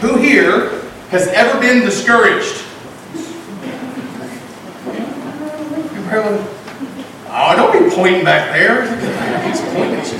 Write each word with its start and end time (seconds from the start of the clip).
Who 0.00 0.16
here 0.16 0.80
has 1.10 1.28
ever 1.28 1.60
been 1.60 1.84
discouraged? 1.84 2.64
Oh, 7.28 7.54
don't 7.54 7.72
be 7.72 7.94
pointing 7.94 8.24
back 8.24 8.50
there. 8.50 8.84
He's 9.46 9.60
pointing 9.60 10.00
at 10.00 10.10
you. 10.10 10.18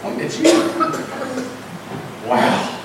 Pointing 0.00 0.26
at 0.26 0.38
you. 0.38 1.48
Wow. 2.28 2.78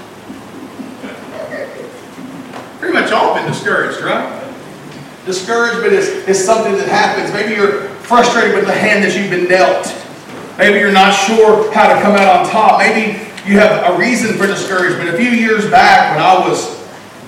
Pretty 2.79 2.93
much 2.93 3.11
all 3.11 3.35
been 3.35 3.45
discouraged, 3.45 4.01
right? 4.01 4.51
Discouragement 5.27 5.93
is, 5.93 6.07
is 6.27 6.43
something 6.43 6.73
that 6.73 6.87
happens. 6.87 7.31
Maybe 7.31 7.53
you're 7.53 7.87
frustrated 7.99 8.55
with 8.55 8.65
the 8.65 8.73
hand 8.73 9.03
that 9.03 9.15
you've 9.15 9.29
been 9.29 9.47
dealt. 9.47 9.95
Maybe 10.57 10.79
you're 10.79 10.91
not 10.91 11.11
sure 11.11 11.71
how 11.71 11.93
to 11.93 12.01
come 12.01 12.15
out 12.15 12.39
on 12.39 12.49
top. 12.49 12.79
Maybe 12.79 13.22
you 13.45 13.59
have 13.59 13.93
a 13.93 13.97
reason 13.97 14.37
for 14.37 14.47
discouragement. 14.47 15.09
A 15.09 15.17
few 15.17 15.29
years 15.29 15.69
back, 15.69 16.15
when 16.15 16.23
I 16.23 16.47
was 16.47 16.81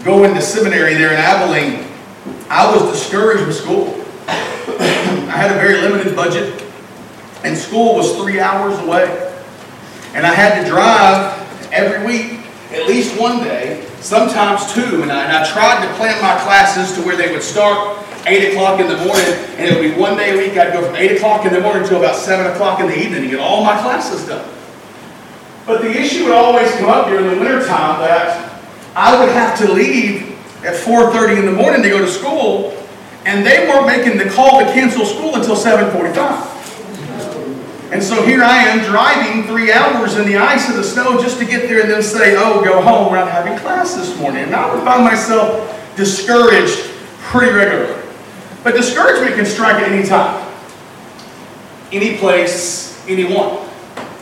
going 0.03 0.33
to 0.33 0.41
seminary 0.41 0.93
there 0.93 1.11
in 1.11 1.17
Abilene, 1.17 1.87
I 2.49 2.73
was 2.73 2.89
discouraged 2.91 3.45
with 3.45 3.55
school. 3.55 4.01
I 4.27 5.35
had 5.35 5.51
a 5.51 5.55
very 5.55 5.81
limited 5.81 6.15
budget, 6.15 6.63
and 7.43 7.57
school 7.57 7.95
was 7.95 8.15
three 8.15 8.39
hours 8.39 8.79
away. 8.79 9.33
And 10.13 10.25
I 10.25 10.33
had 10.33 10.63
to 10.63 10.69
drive 10.69 11.73
every 11.73 12.05
week, 12.05 12.39
at 12.71 12.87
least 12.87 13.19
one 13.19 13.43
day, 13.43 13.85
sometimes 13.99 14.73
two. 14.73 15.01
And 15.01 15.11
I, 15.11 15.25
and 15.25 15.33
I 15.33 15.45
tried 15.51 15.85
to 15.85 15.93
plan 15.95 16.21
my 16.21 16.39
classes 16.43 16.95
to 16.95 17.05
where 17.05 17.17
they 17.17 17.33
would 17.33 17.43
start 17.43 18.01
8 18.25 18.53
o'clock 18.53 18.79
in 18.79 18.87
the 18.87 18.97
morning, 19.05 19.33
and 19.57 19.69
it 19.69 19.73
would 19.77 19.93
be 19.93 19.99
one 19.99 20.15
day 20.15 20.33
a 20.33 20.37
week. 20.37 20.57
I'd 20.57 20.71
go 20.71 20.85
from 20.85 20.95
8 20.95 21.17
o'clock 21.17 21.45
in 21.45 21.53
the 21.53 21.59
morning 21.59 21.83
until 21.83 21.97
about 21.97 22.15
7 22.15 22.53
o'clock 22.53 22.79
in 22.79 22.87
the 22.87 22.97
evening 22.97 23.23
to 23.23 23.27
get 23.27 23.39
all 23.39 23.65
my 23.65 23.79
classes 23.81 24.25
done. 24.25 24.49
But 25.65 25.81
the 25.81 25.89
issue 25.89 26.25
would 26.25 26.33
always 26.33 26.71
come 26.73 26.89
up 26.89 27.07
during 27.07 27.25
the 27.25 27.39
wintertime 27.39 27.99
that 27.99 28.61
I 28.95 29.19
would 29.19 29.29
have 29.33 29.57
to 29.59 29.71
leave 29.71 30.31
at 30.63 30.75
4.30 30.75 31.39
in 31.39 31.45
the 31.45 31.51
morning 31.51 31.81
to 31.81 31.89
go 31.89 31.99
to 31.99 32.07
school, 32.07 32.77
and 33.25 33.45
they 33.45 33.67
weren't 33.67 33.87
making 33.87 34.17
the 34.17 34.29
call 34.29 34.59
to 34.59 34.65
cancel 34.65 35.05
school 35.05 35.35
until 35.35 35.55
7.45. 35.55 36.55
And 37.91 38.03
so 38.03 38.23
here 38.23 38.43
I 38.43 38.57
am 38.63 38.83
driving 38.83 39.43
three 39.43 39.71
hours 39.71 40.17
in 40.17 40.25
the 40.25 40.37
ice 40.37 40.67
and 40.69 40.77
the 40.77 40.83
snow 40.83 41.21
just 41.21 41.39
to 41.39 41.45
get 41.45 41.69
there 41.69 41.81
and 41.81 41.89
then 41.89 42.03
say, 42.03 42.35
oh, 42.37 42.63
go 42.63 42.81
home, 42.81 43.11
we're 43.11 43.17
not 43.17 43.31
having 43.31 43.57
class 43.59 43.95
this 43.95 44.17
morning. 44.19 44.43
And 44.43 44.55
I 44.55 44.73
would 44.73 44.83
find 44.83 45.03
myself 45.03 45.95
discouraged 45.95 46.91
pretty 47.19 47.53
regularly. 47.53 48.01
But 48.63 48.75
discouragement 48.75 49.35
can 49.35 49.45
strike 49.45 49.75
at 49.75 49.91
any 49.91 50.05
time, 50.05 50.51
any 51.91 52.17
place, 52.17 53.03
anyone. 53.07 53.65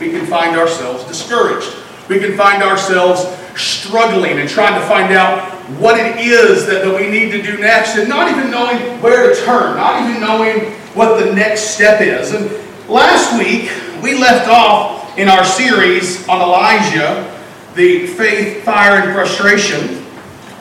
We 0.04 0.10
can 0.10 0.26
find 0.26 0.54
ourselves 0.54 1.02
discouraged. 1.04 1.74
We 2.10 2.18
can 2.18 2.36
find 2.36 2.62
ourselves 2.62 3.24
struggling 3.58 4.38
and 4.38 4.46
trying 4.46 4.78
to 4.78 4.86
find 4.86 5.14
out 5.14 5.50
what 5.80 5.98
it 5.98 6.18
is 6.18 6.66
that, 6.66 6.84
that 6.84 6.94
we 6.94 7.08
need 7.08 7.30
to 7.30 7.40
do 7.40 7.56
next 7.56 7.96
and 7.96 8.06
not 8.06 8.30
even 8.30 8.50
knowing 8.50 9.00
where 9.00 9.34
to 9.34 9.44
turn, 9.46 9.78
not 9.78 10.02
even 10.02 10.20
knowing 10.20 10.72
what 10.92 11.24
the 11.24 11.32
next 11.32 11.74
step 11.74 12.02
is. 12.02 12.32
And 12.32 12.50
last 12.86 13.38
week, 13.38 13.70
we 14.02 14.18
left 14.18 14.46
off 14.46 15.16
in 15.16 15.30
our 15.30 15.42
series 15.42 16.28
on 16.28 16.42
Elijah, 16.42 17.34
the 17.74 18.06
faith, 18.08 18.62
fire, 18.62 19.00
and 19.00 19.14
frustration, 19.14 20.04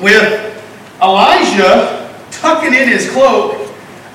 with 0.01 0.63
Elijah 1.01 2.15
tucking 2.31 2.73
in 2.73 2.87
his 2.87 3.11
cloak 3.11 3.59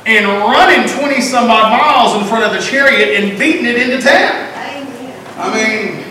and 0.07 0.27
running 0.27 0.89
20 0.89 1.21
some 1.21 1.51
odd 1.51 1.71
miles 1.71 2.23
in 2.23 2.27
front 2.27 2.45
of 2.45 2.53
the 2.53 2.67
chariot 2.67 3.21
and 3.21 3.39
beating 3.39 3.67
it 3.67 3.77
into 3.77 4.03
town. 4.03 4.49
I 5.39 5.55
mean, 5.55 6.03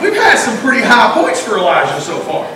we've 0.00 0.16
had 0.16 0.38
some 0.38 0.56
pretty 0.58 0.80
high 0.80 1.12
points 1.12 1.40
for 1.40 1.58
Elijah 1.58 2.00
so 2.00 2.18
far. 2.20 2.48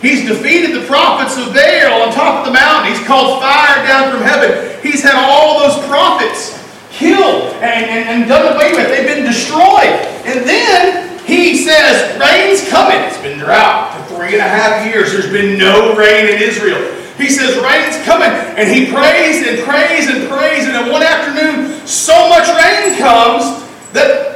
He's 0.00 0.26
defeated 0.26 0.74
the 0.74 0.86
prophets 0.86 1.38
of 1.38 1.54
Baal 1.54 2.02
on 2.02 2.12
top 2.12 2.42
of 2.42 2.46
the 2.46 2.52
mountain. 2.52 2.90
He's 2.90 3.06
called 3.06 3.40
fire 3.40 3.86
down 3.86 4.10
from 4.10 4.22
heaven. 4.22 4.78
He's 4.82 5.02
had 5.02 5.14
all 5.14 5.62
those 5.62 5.78
prophets 5.86 6.58
killed 6.90 7.54
and, 7.62 7.86
and, 7.86 8.02
and 8.10 8.28
done 8.28 8.54
away 8.54 8.72
with. 8.72 8.86
They've 8.88 9.06
been 9.06 9.24
destroyed. 9.24 9.94
And 10.26 10.42
then 10.46 11.18
he 11.24 11.56
says, 11.56 12.18
rain's 12.18 12.68
coming. 12.68 12.98
It's 13.06 13.22
been 13.22 13.38
drought 13.38 13.94
for 13.94 14.16
three 14.16 14.34
and 14.34 14.42
a 14.42 14.50
half 14.50 14.86
years. 14.86 15.12
There's 15.12 15.30
been 15.30 15.58
no 15.58 15.94
rain 15.94 16.26
in 16.26 16.42
Israel. 16.42 16.82
He 17.16 17.30
says, 17.30 17.54
rain's 17.62 18.02
coming. 18.04 18.30
And 18.30 18.66
he 18.66 18.90
prays 18.90 19.46
and 19.46 19.62
prays 19.62 20.10
and 20.10 20.28
prays. 20.28 20.66
And 20.66 20.86
in 20.86 20.92
one 20.92 21.02
afternoon, 21.02 21.86
so 21.86 22.28
much 22.28 22.48
rain 22.48 22.98
comes 22.98 23.62
that 23.92 24.31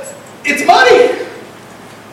it's 0.47 0.65
money 0.65 1.27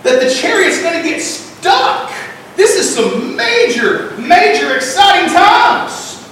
That 0.03 0.21
the 0.21 0.29
chariot's 0.29 0.81
going 0.81 1.01
to 1.01 1.07
get 1.07 1.21
stuck. 1.21 2.11
This 2.55 2.75
is 2.75 2.93
some 2.93 3.35
major, 3.35 4.11
major 4.17 4.75
exciting 4.75 5.33
times. 5.33 6.27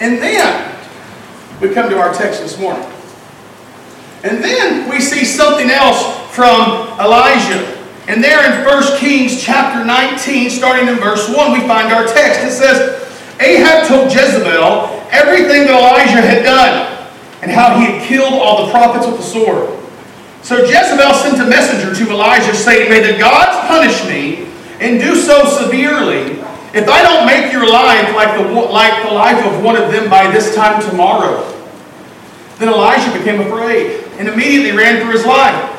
And 0.00 0.18
then 0.18 0.78
we 1.60 1.72
come 1.72 1.88
to 1.90 1.98
our 1.98 2.12
text 2.12 2.40
this 2.40 2.58
morning. 2.58 2.84
And 4.24 4.42
then 4.42 4.90
we 4.90 5.00
see 5.00 5.24
something 5.24 5.70
else 5.70 6.02
from 6.34 6.98
Elijah. 7.00 7.78
And 8.08 8.22
there 8.22 8.42
in 8.44 8.64
1 8.64 8.98
Kings 8.98 9.40
chapter 9.40 9.84
19, 9.84 10.50
starting 10.50 10.88
in 10.88 10.96
verse 10.96 11.28
1, 11.28 11.52
we 11.52 11.60
find 11.66 11.92
our 11.92 12.04
text. 12.04 12.40
It 12.40 12.50
says, 12.50 13.02
Ahab 13.40 13.88
told 13.88 14.12
Jezebel 14.12 15.02
everything 15.10 15.66
that 15.66 15.74
Elijah 15.74 16.20
had 16.20 16.42
done 16.42 17.08
and 17.42 17.50
how 17.50 17.78
he 17.78 17.86
had 17.86 18.02
killed 18.06 18.34
all 18.34 18.66
the 18.66 18.72
prophets 18.72 19.06
with 19.06 19.16
the 19.16 19.22
sword. 19.22 19.81
So 20.42 20.58
Jezebel 20.58 21.14
sent 21.14 21.40
a 21.40 21.46
messenger 21.46 21.94
to 21.94 22.10
Elijah 22.10 22.54
saying, 22.54 22.90
May 22.90 23.12
the 23.12 23.18
gods 23.18 23.68
punish 23.68 24.04
me 24.06 24.48
and 24.80 25.00
do 25.00 25.14
so 25.14 25.44
severely 25.46 26.42
if 26.74 26.88
I 26.88 27.02
don't 27.02 27.26
make 27.26 27.52
your 27.52 27.68
life 27.70 28.14
like 28.14 28.36
the, 28.36 28.48
like 28.50 29.06
the 29.06 29.14
life 29.14 29.44
of 29.46 29.62
one 29.62 29.76
of 29.76 29.92
them 29.92 30.10
by 30.10 30.30
this 30.30 30.54
time 30.54 30.82
tomorrow. 30.82 31.48
Then 32.58 32.68
Elijah 32.68 33.16
became 33.16 33.40
afraid 33.40 34.04
and 34.18 34.28
immediately 34.28 34.72
ran 34.72 35.04
for 35.04 35.12
his 35.12 35.24
life. 35.24 35.70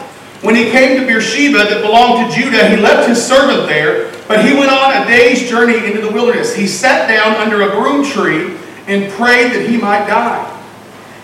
When 0.43 0.55
he 0.55 0.71
came 0.71 0.99
to 0.99 1.05
Beersheba 1.05 1.57
that 1.57 1.81
belonged 1.81 2.29
to 2.29 2.35
Judah, 2.35 2.67
he 2.69 2.75
left 2.75 3.07
his 3.07 3.25
servant 3.25 3.67
there, 3.67 4.11
but 4.27 4.45
he 4.45 4.53
went 4.53 4.71
on 4.71 5.01
a 5.01 5.05
day's 5.07 5.49
journey 5.49 5.85
into 5.85 6.01
the 6.01 6.11
wilderness. 6.11 6.55
He 6.55 6.67
sat 6.67 7.07
down 7.07 7.35
under 7.35 7.61
a 7.61 7.71
broom 7.71 8.05
tree 8.05 8.57
and 8.87 9.11
prayed 9.13 9.53
that 9.53 9.67
he 9.67 9.77
might 9.77 10.05
die. 10.07 10.49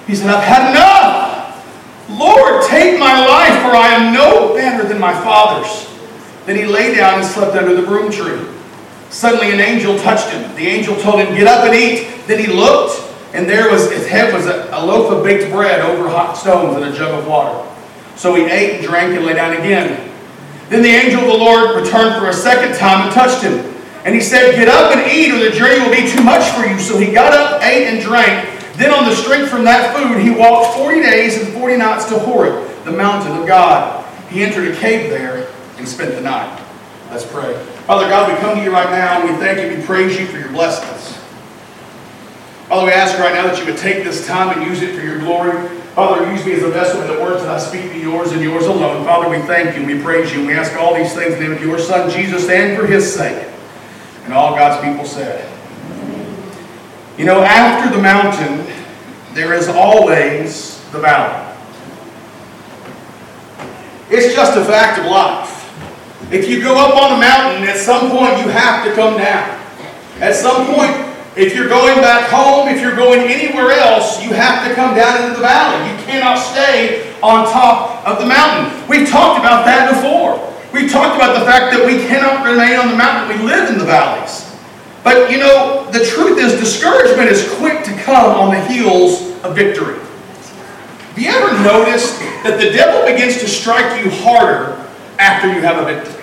He 0.08 0.16
said, 0.16 0.30
I've 0.30 0.44
had 0.44 0.72
enough. 0.72 1.29
Lord, 2.10 2.64
take 2.68 3.00
my 3.00 3.26
life, 3.26 3.62
for 3.62 3.76
I 3.76 3.90
am 3.94 4.14
no 4.14 4.56
better 4.56 4.88
than 4.88 5.00
my 5.00 5.14
fathers. 5.14 5.88
Then 6.46 6.56
he 6.56 6.66
lay 6.66 6.96
down 6.96 7.20
and 7.20 7.26
slept 7.26 7.56
under 7.56 7.76
the 7.76 7.84
broom 7.86 8.12
tree. 8.12 8.40
Suddenly 9.10 9.52
an 9.52 9.60
angel 9.60 9.98
touched 10.00 10.30
him. 10.30 10.56
The 10.56 10.68
angel 10.68 10.96
told 11.02 11.20
him, 11.20 11.36
Get 11.36 11.48
up 11.48 11.66
and 11.66 11.76
eat. 11.76 12.08
Then 12.26 12.40
he 12.40 12.48
looked, 12.48 13.02
and 13.34 13.48
there 13.48 13.72
was 13.72 13.92
his 13.92 14.08
head 14.08 14.34
was 14.34 14.48
a, 14.48 14.70
a 14.72 14.84
loaf 14.84 15.12
of 15.12 15.24
baked 15.24 15.52
bread 15.52 15.82
over 15.82 16.10
hot 16.10 16.34
stones 16.34 16.76
and 16.76 16.86
a 16.86 16.98
jug 16.98 17.20
of 17.20 17.28
water. 17.28 17.68
So 18.16 18.36
he 18.36 18.44
ate 18.46 18.76
and 18.76 18.84
drank 18.84 19.16
and 19.16 19.26
lay 19.26 19.34
down 19.34 19.54
again. 19.54 20.12
Then 20.70 20.84
the 20.84 20.90
angel 20.90 21.22
of 21.22 21.28
the 21.28 21.38
Lord 21.38 21.82
returned 21.82 22.20
for 22.22 22.30
a 22.30 22.34
second 22.34 22.78
time 22.78 23.06
and 23.06 23.14
touched 23.14 23.44
him. 23.44 23.66
And 24.06 24.16
he 24.16 24.22
said, 24.22 24.56
Get 24.56 24.68
up 24.68 24.96
and 24.96 25.12
eat, 25.12 25.32
or 25.32 25.40
the 25.40 25.56
journey 25.56 25.80
will 25.80 25.92
be 25.92 26.10
too 26.10 26.24
much 26.24 26.50
for 26.52 26.66
you. 26.66 26.80
So 26.80 26.98
he 26.98 27.12
got 27.12 27.34
up, 27.34 27.64
ate, 27.64 27.88
and 27.88 28.02
drank. 28.02 28.59
Then 28.80 28.94
on 28.94 29.10
the 29.10 29.14
strength 29.14 29.50
from 29.50 29.66
that 29.66 29.94
food, 29.94 30.22
he 30.24 30.30
walked 30.30 30.78
40 30.78 31.02
days 31.02 31.38
and 31.38 31.52
40 31.54 31.76
nights 31.76 32.06
to 32.06 32.18
Horeb, 32.18 32.66
the 32.86 32.94
mountain 32.94 33.36
of 33.36 33.46
God. 33.46 34.06
He 34.30 34.42
entered 34.42 34.74
a 34.74 34.76
cave 34.78 35.10
there 35.10 35.50
and 35.78 35.86
spent 35.86 36.16
the 36.16 36.22
night. 36.22 36.66
Let's 37.12 37.30
pray. 37.30 37.62
Father 37.88 38.08
God, 38.08 38.32
we 38.32 38.40
come 38.40 38.58
to 38.58 38.64
you 38.64 38.72
right 38.72 38.90
now 38.90 39.20
and 39.20 39.30
we 39.30 39.36
thank 39.36 39.60
you, 39.60 39.78
we 39.78 39.86
praise 39.86 40.18
you 40.18 40.28
for 40.28 40.38
your 40.38 40.48
blessings. 40.54 41.18
Father, 42.70 42.86
we 42.86 42.94
ask 42.94 43.20
right 43.20 43.34
now 43.34 43.48
that 43.48 43.60
you 43.60 43.66
would 43.66 43.78
take 43.78 44.06
this 44.06 44.26
time 44.26 44.58
and 44.58 44.66
use 44.66 44.82
it 44.82 44.96
for 44.96 45.06
your 45.06 45.20
glory. 45.20 45.68
Father, 45.90 46.32
use 46.32 46.46
me 46.46 46.54
as 46.54 46.64
a 46.64 46.70
vessel 46.70 47.02
in 47.02 47.08
the 47.08 47.22
words 47.22 47.44
that 47.44 47.50
I 47.50 47.60
speak 47.60 47.92
to 47.92 48.00
yours 48.00 48.32
and 48.32 48.42
yours 48.42 48.68
alone. 48.68 49.04
Father, 49.04 49.28
we 49.28 49.46
thank 49.46 49.76
you 49.76 49.86
we 49.86 50.02
praise 50.02 50.34
you 50.34 50.48
we 50.48 50.54
ask 50.54 50.74
all 50.78 50.96
these 50.96 51.14
things 51.14 51.34
in 51.34 51.40
the 51.40 51.50
name 51.50 51.52
of 51.52 51.62
your 51.62 51.80
Son, 51.80 52.10
Jesus, 52.10 52.48
and 52.48 52.80
for 52.80 52.88
his 52.88 53.14
sake. 53.14 53.46
And 54.24 54.34
all 54.34 54.56
God's 54.56 54.82
people 54.88 55.04
said. 55.04 55.59
You 57.20 57.26
know, 57.26 57.44
after 57.44 57.94
the 57.94 58.02
mountain, 58.02 58.66
there 59.34 59.54
is 59.54 59.68
always 59.68 60.80
the 60.92 61.00
valley. 61.00 61.54
It's 64.10 64.34
just 64.34 64.56
a 64.56 64.64
fact 64.64 65.00
of 65.00 65.06
life. 65.08 65.52
If 66.32 66.48
you 66.48 66.62
go 66.62 66.80
up 66.80 66.96
on 66.96 67.18
a 67.18 67.20
mountain, 67.20 67.68
at 67.68 67.76
some 67.76 68.10
point 68.10 68.40
you 68.40 68.48
have 68.48 68.86
to 68.86 68.96
come 68.96 69.18
down. 69.18 69.60
At 70.22 70.34
some 70.34 70.66
point, 70.74 70.96
if 71.36 71.54
you're 71.54 71.68
going 71.68 72.00
back 72.00 72.30
home, 72.30 72.70
if 72.70 72.80
you're 72.80 72.96
going 72.96 73.28
anywhere 73.28 73.72
else, 73.74 74.24
you 74.24 74.32
have 74.32 74.66
to 74.66 74.74
come 74.74 74.96
down 74.96 75.22
into 75.22 75.36
the 75.36 75.42
valley. 75.42 75.92
You 75.92 75.98
cannot 76.06 76.38
stay 76.38 77.14
on 77.22 77.52
top 77.52 78.08
of 78.08 78.20
the 78.20 78.26
mountain. 78.26 78.88
We've 78.88 79.10
talked 79.10 79.42
about 79.42 79.66
that 79.66 79.92
before. 79.92 80.40
We've 80.72 80.90
talked 80.90 81.18
about 81.18 81.38
the 81.38 81.44
fact 81.44 81.76
that 81.76 81.86
we 81.86 82.00
cannot 82.08 82.48
remain 82.48 82.80
on 82.80 82.88
the 82.88 82.96
mountain. 82.96 83.38
We 83.38 83.44
live 83.46 83.70
in 83.70 83.78
the 83.78 83.84
valleys. 83.84 84.49
But 85.04 85.32
you 85.32 85.38
know, 85.38 85.90
the 85.92 86.06
truth 86.06 86.38
is 86.40 86.60
discouragement 86.60 87.30
is 87.30 87.52
quick 87.56 87.84
to 87.86 87.94
come 88.04 88.32
on 88.36 88.54
the 88.54 88.62
heels 88.66 89.22
of 89.44 89.56
victory. 89.56 89.98
Have 89.98 91.18
you 91.18 91.30
ever 91.30 91.64
noticed 91.64 92.20
that 92.44 92.60
the 92.60 92.72
devil 92.72 93.06
begins 93.06 93.40
to 93.40 93.48
strike 93.48 94.04
you 94.04 94.12
harder 94.12 94.86
after 95.18 95.48
you 95.54 95.62
have 95.62 95.78
a 95.78 95.86
victory? 95.86 96.20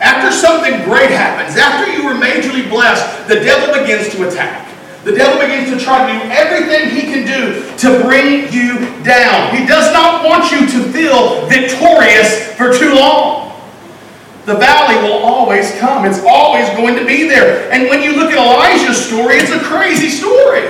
after 0.00 0.32
something 0.32 0.82
great 0.84 1.10
happens, 1.10 1.56
after 1.56 1.92
you 1.92 2.04
were 2.04 2.14
majorly 2.14 2.68
blessed, 2.68 3.28
the 3.28 3.36
devil 3.36 3.78
begins 3.80 4.08
to 4.14 4.26
attack. 4.26 4.66
The 5.04 5.12
devil 5.12 5.40
begins 5.40 5.70
to 5.70 5.82
try 5.82 6.06
to 6.06 6.18
do 6.18 6.30
everything 6.30 6.90
he 6.90 7.02
can 7.02 7.26
do 7.26 7.64
to 7.78 8.02
bring 8.02 8.52
you 8.52 8.78
down. 9.02 9.56
He 9.56 9.66
does 9.66 9.92
not 9.92 10.24
want 10.24 10.50
you 10.50 10.66
to 10.66 10.92
feel 10.92 11.46
victorious 11.46 12.52
for 12.54 12.72
too 12.72 12.94
long. 12.94 13.39
The 14.50 14.56
valley 14.56 14.96
will 15.08 15.22
always 15.22 15.78
come. 15.78 16.04
It's 16.04 16.24
always 16.26 16.68
going 16.70 16.96
to 16.96 17.06
be 17.06 17.28
there. 17.28 17.70
And 17.70 17.88
when 17.88 18.02
you 18.02 18.16
look 18.16 18.32
at 18.32 18.36
Elijah's 18.36 18.98
story, 19.06 19.36
it's 19.36 19.52
a 19.52 19.60
crazy 19.60 20.08
story. 20.08 20.66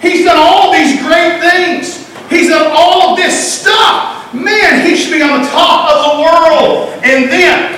He's 0.00 0.24
done 0.24 0.38
all 0.38 0.72
these 0.72 0.98
great 1.02 1.38
things. 1.38 2.08
He's 2.30 2.48
done 2.48 2.72
all 2.74 3.10
of 3.10 3.18
this 3.18 3.60
stuff. 3.60 4.32
Man, 4.32 4.86
he 4.86 4.96
should 4.96 5.12
be 5.12 5.20
on 5.20 5.42
the 5.42 5.48
top 5.48 5.90
of 5.90 6.16
the 6.16 6.22
world. 6.22 7.04
And 7.04 7.30
then 7.30 7.74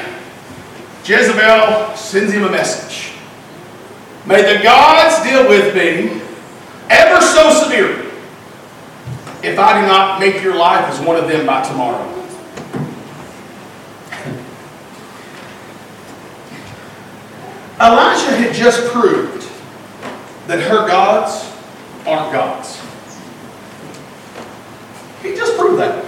Jezebel 1.03 1.97
sends 1.97 2.33
him 2.33 2.45
a 2.45 2.51
message. 2.51 3.11
May 4.27 4.43
the 4.43 4.63
gods 4.63 5.29
deal 5.29 5.49
with 5.49 5.75
me 5.75 6.23
ever 6.89 7.21
so 7.21 7.65
severely 7.65 8.13
if 9.43 9.59
I 9.59 9.81
do 9.81 9.89
not 9.89 10.21
make 10.21 10.41
your 10.41 10.55
life 10.55 10.85
as 10.85 11.05
one 11.05 11.17
of 11.17 11.27
them 11.27 11.47
by 11.47 11.65
tomorrow. 11.65 12.19
Elijah 17.81 18.37
had 18.37 18.55
just 18.55 18.93
proved 18.93 19.50
that 20.47 20.61
her 20.61 20.87
gods 20.87 21.49
aren't 22.06 22.31
gods. 22.31 22.77
He 25.23 25.35
just 25.35 25.56
proved 25.56 25.81
that. 25.81 26.05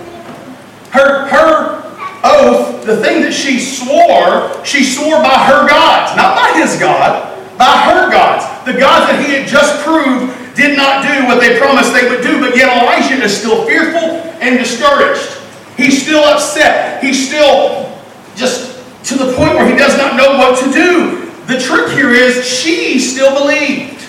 Her, 0.92 1.28
her 1.28 1.82
oath, 2.24 2.84
the 2.84 2.98
thing 2.98 3.22
that 3.22 3.32
she 3.32 3.58
swore, 3.58 4.52
she 4.66 4.84
swore 4.84 5.22
by 5.22 5.48
her 5.48 5.66
gods, 5.66 6.14
not 6.14 6.36
by 6.36 6.60
his 6.60 6.78
God, 6.78 7.32
by 7.56 7.72
her 7.88 8.10
gods. 8.10 8.44
The 8.66 8.78
gods 8.78 9.08
that 9.08 9.24
he 9.24 9.32
had 9.32 9.48
just 9.48 9.82
proved 9.82 10.36
did 10.54 10.76
not 10.76 11.02
do 11.02 11.24
what 11.24 11.40
they 11.40 11.58
promised 11.58 11.94
they 11.94 12.06
would 12.06 12.20
do, 12.20 12.38
but 12.38 12.54
yet 12.54 12.68
Elijah 12.68 13.24
is 13.24 13.34
still 13.34 13.64
fearful 13.64 14.20
and 14.44 14.58
discouraged. 14.58 15.40
He's 15.78 16.02
still 16.02 16.22
upset. 16.24 17.02
He's 17.02 17.28
still 17.28 17.96
just 18.36 18.76
to 19.04 19.16
the 19.16 19.32
point 19.32 19.54
where 19.56 19.66
he 19.66 19.76
does 19.76 19.96
not 19.96 20.16
know 20.16 20.36
what 20.36 20.62
to 20.62 20.70
do. 20.70 21.21
The 21.52 21.60
trick 21.60 21.90
here 21.90 22.12
is 22.12 22.48
she 22.48 22.98
still 22.98 23.38
believed. 23.38 24.08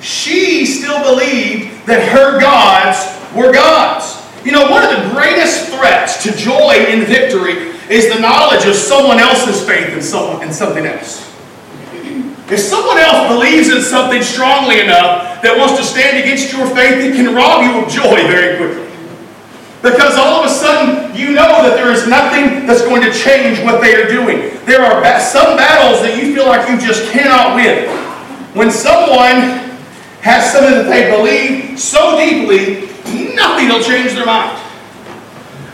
She 0.00 0.64
still 0.64 1.02
believed 1.02 1.86
that 1.86 2.08
her 2.08 2.40
gods 2.40 2.96
were 3.36 3.52
gods. 3.52 4.24
You 4.42 4.52
know, 4.52 4.70
one 4.70 4.82
of 4.84 4.90
the 4.90 5.10
greatest 5.10 5.68
threats 5.68 6.22
to 6.22 6.32
joy 6.32 6.86
in 6.88 7.04
victory 7.04 7.76
is 7.92 8.10
the 8.10 8.18
knowledge 8.20 8.64
of 8.64 8.74
someone 8.74 9.18
else's 9.18 9.66
faith 9.68 9.92
in, 9.92 10.00
someone, 10.00 10.42
in 10.42 10.50
something 10.50 10.86
else. 10.86 11.30
If 12.48 12.60
someone 12.60 12.96
else 12.96 13.28
believes 13.28 13.68
in 13.68 13.82
something 13.82 14.22
strongly 14.22 14.80
enough 14.80 15.42
that 15.42 15.58
wants 15.58 15.76
to 15.76 15.84
stand 15.84 16.16
against 16.16 16.54
your 16.54 16.66
faith, 16.68 17.04
it 17.04 17.16
can 17.16 17.34
rob 17.34 17.64
you 17.64 17.84
of 17.84 17.92
joy 17.92 18.26
very 18.28 18.56
quickly. 18.56 18.83
Because 19.84 20.16
all 20.16 20.40
of 20.40 20.46
a 20.46 20.48
sudden, 20.48 21.14
you 21.14 21.32
know 21.32 21.60
that 21.60 21.76
there 21.76 21.92
is 21.92 22.08
nothing 22.08 22.66
that's 22.66 22.80
going 22.80 23.02
to 23.02 23.12
change 23.12 23.62
what 23.62 23.82
they 23.82 23.94
are 23.94 24.08
doing. 24.08 24.56
There 24.64 24.80
are 24.80 25.20
some 25.20 25.58
battles 25.58 26.00
that 26.00 26.16
you 26.16 26.34
feel 26.34 26.46
like 26.46 26.66
you 26.70 26.80
just 26.80 27.12
cannot 27.12 27.54
win. 27.54 27.86
When 28.56 28.70
someone 28.70 29.60
has 30.22 30.50
something 30.50 30.72
that 30.72 30.88
they 30.88 31.10
believe 31.14 31.78
so 31.78 32.16
deeply, 32.16 32.88
nothing 33.34 33.68
will 33.68 33.84
change 33.84 34.14
their 34.14 34.24
mind. 34.24 34.58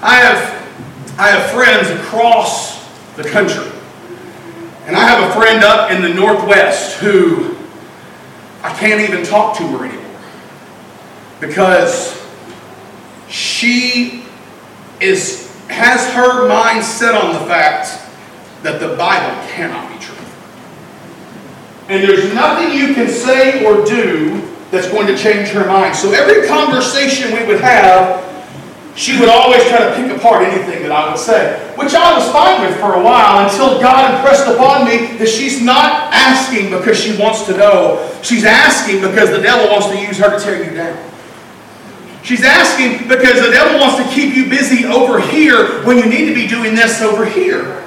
I 0.03 0.17
have, 0.17 1.17
I 1.17 1.29
have 1.29 1.49
friends 1.53 1.89
across 2.01 2.85
the 3.15 3.23
country. 3.23 3.71
And 4.87 4.97
I 4.97 5.07
have 5.07 5.31
a 5.31 5.41
friend 5.41 5.63
up 5.63 5.93
in 5.93 6.03
the 6.03 6.13
Northwest 6.13 6.99
who 6.99 7.55
I 8.65 8.75
can't 8.75 9.09
even 9.09 9.25
talk 9.25 9.57
to 9.59 9.63
her 9.69 9.85
anymore. 9.85 10.21
Because 11.39 12.20
she 13.61 14.23
is 15.01 15.51
has 15.69 16.11
her 16.15 16.49
mind 16.49 16.83
set 16.83 17.15
on 17.15 17.35
the 17.35 17.41
fact 17.41 17.89
that 18.63 18.81
the 18.81 18.97
Bible 18.97 19.37
cannot 19.49 19.93
be 19.93 19.99
true. 20.03 20.17
And 21.89 22.03
there's 22.03 22.33
nothing 22.35 22.77
you 22.77 22.95
can 22.95 23.09
say 23.09 23.65
or 23.65 23.85
do 23.85 24.41
that's 24.71 24.89
going 24.89 25.07
to 25.07 25.17
change 25.17 25.49
her 25.51 25.67
mind. 25.67 25.95
So 25.95 26.13
every 26.13 26.49
conversation 26.49 27.33
we 27.37 27.47
would 27.47 27.61
have, 27.61 28.25
she 28.97 29.19
would 29.21 29.29
always 29.29 29.63
try 29.69 29.89
to 29.89 29.95
pick 29.95 30.17
apart 30.17 30.43
anything 30.43 30.83
that 30.83 30.93
I 30.93 31.11
would 31.11 31.19
say, 31.19 31.59
which 31.77 31.95
I 31.95 32.17
was 32.17 32.31
fine 32.33 32.63
with 32.67 32.79
for 32.81 32.95
a 32.95 33.03
while 33.03 33.47
until 33.47 33.81
God 33.81 34.17
impressed 34.17 34.49
upon 34.49 34.87
me 34.87 35.19
that 35.19 35.29
she's 35.29 35.63
not 35.63 36.13
asking 36.13 36.71
because 36.71 36.99
she 36.99 37.17
wants 37.19 37.45
to 37.47 37.57
know. 37.57 38.11
She's 38.23 38.45
asking 38.45 39.03
because 39.03 39.31
the 39.31 39.41
devil 39.41 39.71
wants 39.71 39.89
to 39.89 40.01
use 40.01 40.19
her 40.19 40.37
to 40.37 40.43
tear 40.43 40.65
you 40.65 40.75
down. 40.77 41.10
She's 42.23 42.45
asking 42.45 43.09
because 43.09 43.41
the 43.41 43.51
devil 43.51 43.81
wants 43.81 43.97
to 43.97 44.15
keep 44.15 44.35
you 44.35 44.49
busy 44.49 44.85
over 44.85 45.21
here 45.21 45.83
when 45.85 45.97
you 45.97 46.07
need 46.07 46.27
to 46.27 46.35
be 46.35 46.47
doing 46.47 46.75
this 46.75 47.01
over 47.01 47.25
here. 47.25 47.83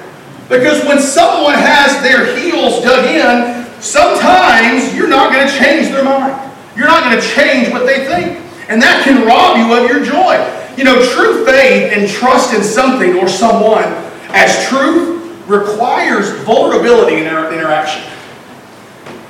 Because 0.48 0.84
when 0.84 1.00
someone 1.00 1.54
has 1.54 2.02
their 2.02 2.36
heels 2.36 2.82
dug 2.82 3.06
in, 3.06 3.64
sometimes 3.80 4.94
you're 4.94 5.08
not 5.08 5.32
going 5.32 5.46
to 5.46 5.52
change 5.54 5.88
their 5.88 6.04
mind. 6.04 6.52
You're 6.76 6.86
not 6.86 7.04
going 7.04 7.20
to 7.20 7.26
change 7.26 7.72
what 7.72 7.86
they 7.86 8.04
think. 8.06 8.40
And 8.68 8.82
that 8.82 9.04
can 9.04 9.26
rob 9.26 9.56
you 9.56 9.72
of 9.72 9.88
your 9.88 10.04
joy. 10.04 10.36
You 10.76 10.84
know, 10.84 10.96
true 11.14 11.44
faith 11.46 11.92
and 11.92 12.10
trust 12.10 12.52
in 12.52 12.62
something 12.62 13.16
or 13.16 13.28
someone 13.28 13.84
as 14.30 14.66
truth 14.68 15.48
requires 15.48 16.30
vulnerability 16.44 17.16
in 17.16 17.26
our 17.26 17.52
interaction. 17.52 18.02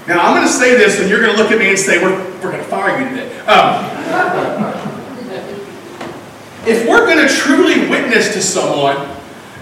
Now, 0.06 0.20
I'm 0.20 0.36
going 0.36 0.46
to 0.46 0.52
say 0.52 0.76
this, 0.76 1.00
and 1.00 1.08
you're 1.08 1.20
going 1.20 1.34
to 1.34 1.42
look 1.42 1.50
at 1.50 1.58
me 1.58 1.70
and 1.70 1.78
say, 1.78 2.02
We're, 2.02 2.16
we're 2.34 2.52
going 2.52 2.58
to 2.58 2.64
fire 2.64 3.00
you 3.00 3.08
today. 3.08 3.38
Um, 3.40 3.84
if 6.66 6.88
we're 6.88 7.06
going 7.06 7.26
to 7.26 7.32
truly 7.32 7.88
witness 7.88 8.32
to 8.34 8.42
someone 8.42 8.96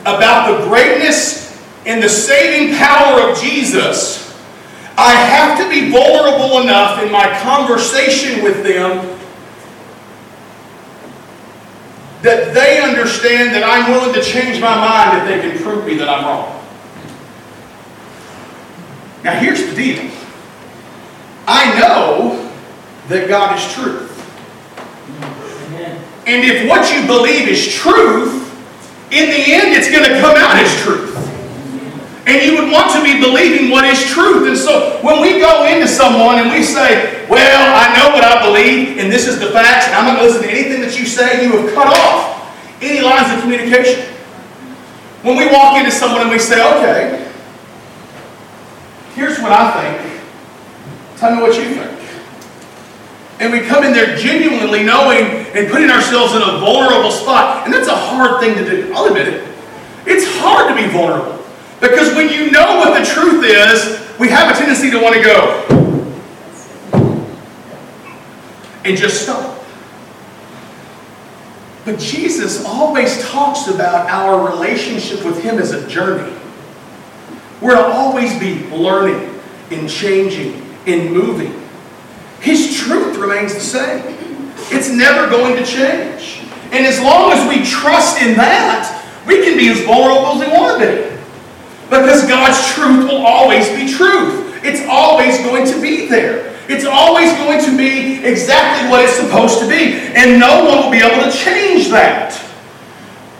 about 0.02 0.58
the 0.58 0.66
greatness 0.66 1.62
and 1.86 2.02
the 2.02 2.08
saving 2.08 2.76
power 2.76 3.30
of 3.30 3.38
Jesus, 3.38 4.22
I 4.96 5.14
have 5.14 5.58
to 5.58 5.68
be 5.68 5.90
vulnerable 5.90 6.60
enough 6.60 7.02
in 7.02 7.10
my 7.10 7.38
conversation 7.40 8.42
with 8.42 8.62
them 8.62 9.18
that 12.22 12.54
they 12.54 12.80
understand 12.80 13.54
that 13.54 13.64
I'm 13.64 13.90
willing 13.90 14.14
to 14.14 14.22
change 14.22 14.60
my 14.60 14.76
mind 14.76 15.18
if 15.18 15.28
they 15.28 15.48
can 15.48 15.60
prove 15.60 15.84
me 15.84 15.96
that 15.96 16.08
I'm 16.08 16.24
wrong. 16.24 16.60
Now, 19.24 19.38
here's 19.38 19.66
the 19.66 19.74
deal 19.74 20.10
I 21.46 21.78
know 21.80 22.50
that 23.08 23.28
God 23.28 23.58
is 23.58 23.74
truth. 23.74 24.10
And 26.26 26.44
if 26.44 26.68
what 26.68 26.92
you 26.94 27.06
believe 27.06 27.48
is 27.48 27.74
truth, 27.74 28.42
in 29.10 29.28
the 29.28 29.42
end 29.52 29.74
it's 29.74 29.90
going 29.90 30.08
to 30.08 30.20
come 30.20 30.36
out 30.36 30.56
as 30.56 30.70
truth. 30.82 31.10
And 32.24 32.40
you 32.40 32.54
would 32.56 32.70
want 32.70 32.92
to 32.94 33.02
be 33.02 33.18
believing 33.20 33.70
what 33.70 33.84
is 33.84 34.00
truth. 34.06 34.46
And 34.46 34.56
so 34.56 35.00
when 35.02 35.20
we 35.20 35.40
go 35.40 35.66
into 35.66 35.88
someone 35.88 36.38
and 36.38 36.50
we 36.50 36.62
say, 36.62 37.26
Well, 37.28 37.74
I 37.74 37.98
know 37.98 38.14
what 38.14 38.22
I 38.22 38.46
believe, 38.46 38.98
and 38.98 39.10
this 39.10 39.26
is 39.26 39.40
the 39.40 39.50
facts, 39.50 39.86
and 39.86 39.96
I'm 39.96 40.04
not 40.06 40.20
going 40.20 40.28
to 40.28 40.34
listen 40.34 40.48
to 40.48 40.54
anything 40.54 40.80
that 40.82 40.96
you 40.98 41.04
say, 41.04 41.44
you 41.44 41.58
have 41.58 41.74
cut 41.74 41.88
off 41.88 42.56
any 42.80 43.00
lines 43.00 43.32
of 43.34 43.42
communication. 43.42 44.00
When 45.22 45.36
we 45.36 45.46
walk 45.46 45.78
into 45.78 45.90
someone 45.90 46.22
and 46.22 46.30
we 46.30 46.38
say, 46.38 46.62
Okay, 46.62 47.30
here's 49.16 49.40
what 49.40 49.50
I 49.50 49.98
think, 49.98 50.22
tell 51.16 51.34
me 51.34 51.42
what 51.42 51.56
you 51.56 51.74
think. 51.74 51.91
And 53.42 53.50
we 53.50 53.58
come 53.60 53.82
in 53.82 53.92
there 53.92 54.14
genuinely 54.16 54.84
knowing 54.84 55.26
and 55.26 55.68
putting 55.68 55.90
ourselves 55.90 56.32
in 56.32 56.42
a 56.42 56.58
vulnerable 56.60 57.10
spot. 57.10 57.64
And 57.64 57.74
that's 57.74 57.88
a 57.88 57.96
hard 57.96 58.40
thing 58.40 58.54
to 58.54 58.64
do. 58.64 58.92
I'll 58.94 59.06
admit 59.06 59.26
it. 59.26 59.48
It's 60.06 60.24
hard 60.38 60.68
to 60.68 60.80
be 60.80 60.88
vulnerable. 60.88 61.44
Because 61.80 62.14
when 62.14 62.28
you 62.28 62.52
know 62.52 62.76
what 62.76 62.96
the 62.96 63.04
truth 63.04 63.44
is, 63.44 64.16
we 64.20 64.28
have 64.28 64.54
a 64.54 64.56
tendency 64.56 64.92
to 64.92 65.02
want 65.02 65.16
to 65.16 65.22
go 65.22 65.66
and 68.84 68.96
just 68.96 69.22
stop. 69.24 69.64
But 71.84 71.98
Jesus 71.98 72.64
always 72.64 73.28
talks 73.28 73.66
about 73.66 74.08
our 74.08 74.48
relationship 74.48 75.24
with 75.24 75.42
Him 75.42 75.58
as 75.58 75.72
a 75.72 75.88
journey. 75.88 76.32
We're 77.60 77.74
to 77.74 77.84
always 77.86 78.38
be 78.38 78.68
learning 78.68 79.40
and 79.72 79.90
changing 79.90 80.62
and 80.86 81.12
moving. 81.12 81.61
His 82.42 82.76
truth 82.76 83.16
remains 83.16 83.54
the 83.54 83.60
same. 83.60 84.02
It's 84.74 84.90
never 84.90 85.30
going 85.30 85.56
to 85.56 85.64
change. 85.64 86.42
And 86.72 86.84
as 86.84 87.00
long 87.00 87.30
as 87.30 87.48
we 87.48 87.64
trust 87.64 88.20
in 88.20 88.36
that, 88.36 88.98
we 89.26 89.44
can 89.44 89.56
be 89.56 89.68
as 89.70 89.80
vulnerable 89.82 90.26
as 90.34 90.40
we 90.40 90.52
want 90.52 90.80
to 90.80 90.86
be. 90.86 91.12
Because 91.86 92.26
God's 92.26 92.58
truth 92.74 93.08
will 93.08 93.24
always 93.24 93.68
be 93.70 93.86
truth. 93.86 94.58
It's 94.64 94.82
always 94.88 95.38
going 95.38 95.66
to 95.66 95.80
be 95.80 96.08
there. 96.08 96.56
It's 96.68 96.84
always 96.84 97.30
going 97.38 97.62
to 97.64 97.76
be 97.76 98.24
exactly 98.24 98.90
what 98.90 99.04
it's 99.04 99.14
supposed 99.14 99.60
to 99.60 99.68
be. 99.68 100.00
And 100.16 100.40
no 100.40 100.64
one 100.64 100.82
will 100.82 100.90
be 100.90 100.98
able 100.98 101.22
to 101.22 101.30
change 101.30 101.90
that. 101.90 102.34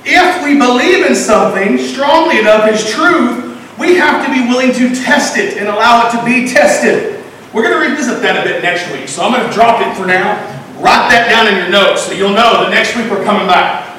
if 0.04 0.44
we 0.44 0.59
believe 0.59 1.06
in 1.06 1.14
something 1.14 1.78
strongly 1.78 2.38
enough 2.38 2.68
as 2.71 2.88
truth, 2.90 3.50
we 3.78 3.97
have 3.97 4.26
to 4.26 4.32
be 4.32 4.47
willing 4.47 4.73
to 4.75 4.94
test 5.02 5.38
it 5.38 5.56
and 5.56 5.68
allow 5.68 6.06
it 6.06 6.12
to 6.12 6.25
be 6.25 6.52
tested. 6.52 7.25
We're 7.52 7.62
going 7.62 7.75
to 7.75 7.81
revisit 8.02 8.23
that 8.23 8.42
a 8.42 8.49
bit 8.49 8.62
next 8.62 8.90
week, 8.90 9.09
so 9.09 9.23
I'm 9.23 9.32
going 9.32 9.47
to 9.47 9.54
drop 9.54 9.80
it 9.80 9.94
for 9.97 10.06
now. 10.06 10.35
Write 10.82 11.11
that 11.14 11.30
down 11.30 11.47
in 11.47 11.54
your 11.54 11.71
notes 11.71 12.02
so 12.02 12.12
you'll 12.12 12.35
know 12.35 12.64
the 12.64 12.71
next 12.71 12.97
week 12.97 13.11
we're 13.11 13.23
coming 13.23 13.47
back. 13.47 13.94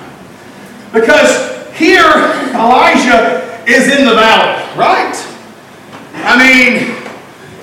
Because 0.92 1.72
here, 1.76 2.04
Elijah 2.52 3.64
is 3.66 3.88
in 3.88 4.06
the 4.06 4.14
valley, 4.14 4.60
right? 4.76 5.16
I 6.28 6.36
mean, 6.36 7.00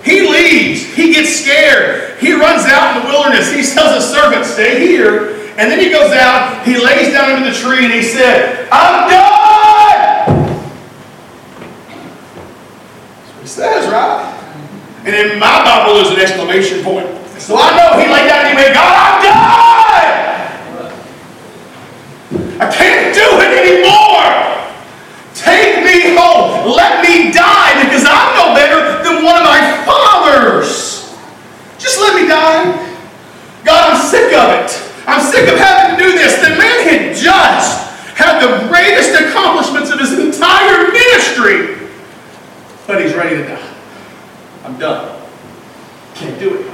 he 0.02 0.24
leaves. 0.24 0.84
He 0.94 1.12
gets 1.12 1.28
scared. 1.28 2.18
He 2.18 2.32
runs 2.32 2.64
out 2.64 2.96
in 2.96 3.02
the 3.04 3.08
wilderness. 3.08 3.52
He 3.52 3.62
tells 3.62 4.00
his 4.00 4.08
servant, 4.08 4.46
stay 4.46 4.80
here. 4.80 5.36
And 5.60 5.70
then 5.70 5.78
he 5.78 5.90
goes 5.90 6.12
out, 6.12 6.64
he 6.64 6.82
lays 6.82 7.12
down 7.12 7.32
under 7.32 7.50
the 7.50 7.56
tree, 7.56 7.84
and 7.84 7.92
he 7.92 8.02
said, 8.02 8.68
I'm 8.72 9.10
done! 9.10 10.36
That's 13.20 13.34
what 13.34 13.42
he 13.42 13.48
says, 13.48 13.92
right? 13.92 14.39
And 15.04 15.16
in 15.16 15.38
my 15.38 15.64
Bible, 15.64 15.94
there's 15.94 16.10
an 16.10 16.20
exclamation 16.20 16.84
point. 16.84 17.08
So 17.40 17.56
I 17.56 17.72
know 17.72 17.96
he 17.96 18.04
laid 18.04 18.28
down 18.28 18.44
and 18.44 18.52
he 18.52 18.54
went, 18.54 18.74
God, 18.74 18.92
I'm 19.00 19.16
done! 19.24 20.12
I 22.60 22.68
can't 22.68 23.14
do 23.16 23.24
it 23.40 23.52
anymore! 23.56 24.60
Take 25.32 25.80
me 25.80 26.12
home. 26.12 26.76
Let 26.76 27.00
me 27.00 27.32
die 27.32 27.82
because 27.82 28.04
I'm 28.04 28.36
no 28.36 28.52
better 28.54 29.02
than 29.02 29.24
one 29.24 29.40
of 29.40 29.48
my 29.48 29.82
fathers. 29.88 31.08
Just 31.78 31.98
let 31.98 32.20
me 32.20 32.28
die. 32.28 32.76
God, 33.64 33.94
I'm 33.94 34.00
sick 34.04 34.36
of 34.36 34.52
it. 34.52 34.68
I'm 35.08 35.24
sick 35.24 35.48
of 35.48 35.58
having 35.58 35.96
to 35.96 36.04
do 36.04 36.12
this. 36.12 36.36
The 36.44 36.50
man 36.60 36.84
had 36.84 37.16
just 37.16 37.88
had 38.14 38.38
the 38.44 38.68
greatest 38.68 39.18
accomplishments 39.18 39.90
of 39.90 39.98
his 39.98 40.12
entire 40.18 40.92
ministry, 40.92 41.88
but 42.86 43.00
he's 43.00 43.14
ready 43.14 43.36
to 43.36 43.44
die. 43.48 43.69
I'm 44.64 44.78
done. 44.78 45.20
Can't 46.14 46.38
do 46.38 46.60
it. 46.60 46.72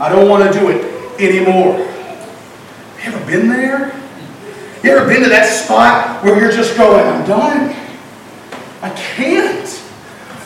I 0.00 0.08
don't 0.08 0.28
want 0.28 0.52
to 0.52 0.58
do 0.58 0.70
it 0.70 1.20
anymore. 1.20 1.78
You 1.78 3.12
ever 3.12 3.26
been 3.26 3.48
there? 3.48 3.94
You 4.82 4.90
ever 4.90 5.08
been 5.08 5.22
to 5.22 5.28
that 5.28 5.46
spot 5.46 6.22
where 6.22 6.38
you're 6.38 6.52
just 6.52 6.76
going, 6.76 7.06
I'm 7.06 7.26
done? 7.26 7.74
I 8.82 8.90
can't. 8.90 9.82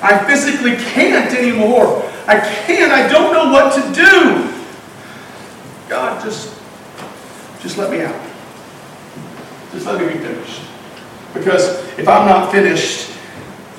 I 0.00 0.25
physically 0.26 0.76
can't 0.76 1.35
anymore. 1.35 2.05
I 2.26 2.38
can't. 2.38 2.93
I 2.93 3.09
don't 3.09 3.33
know 3.33 3.50
what 3.50 3.75
to 3.75 3.81
do. 3.93 4.55
God, 5.88 6.23
just 6.23 6.55
just 7.61 7.78
let 7.78 7.90
me 7.90 8.02
out. 8.02 8.21
Just 9.73 9.87
let 9.87 10.00
me 10.00 10.12
be 10.12 10.19
finished. 10.19 10.62
Because 11.35 11.83
if 11.99 12.07
I'm 12.07 12.26
not 12.26 12.52
finished, 12.52 13.11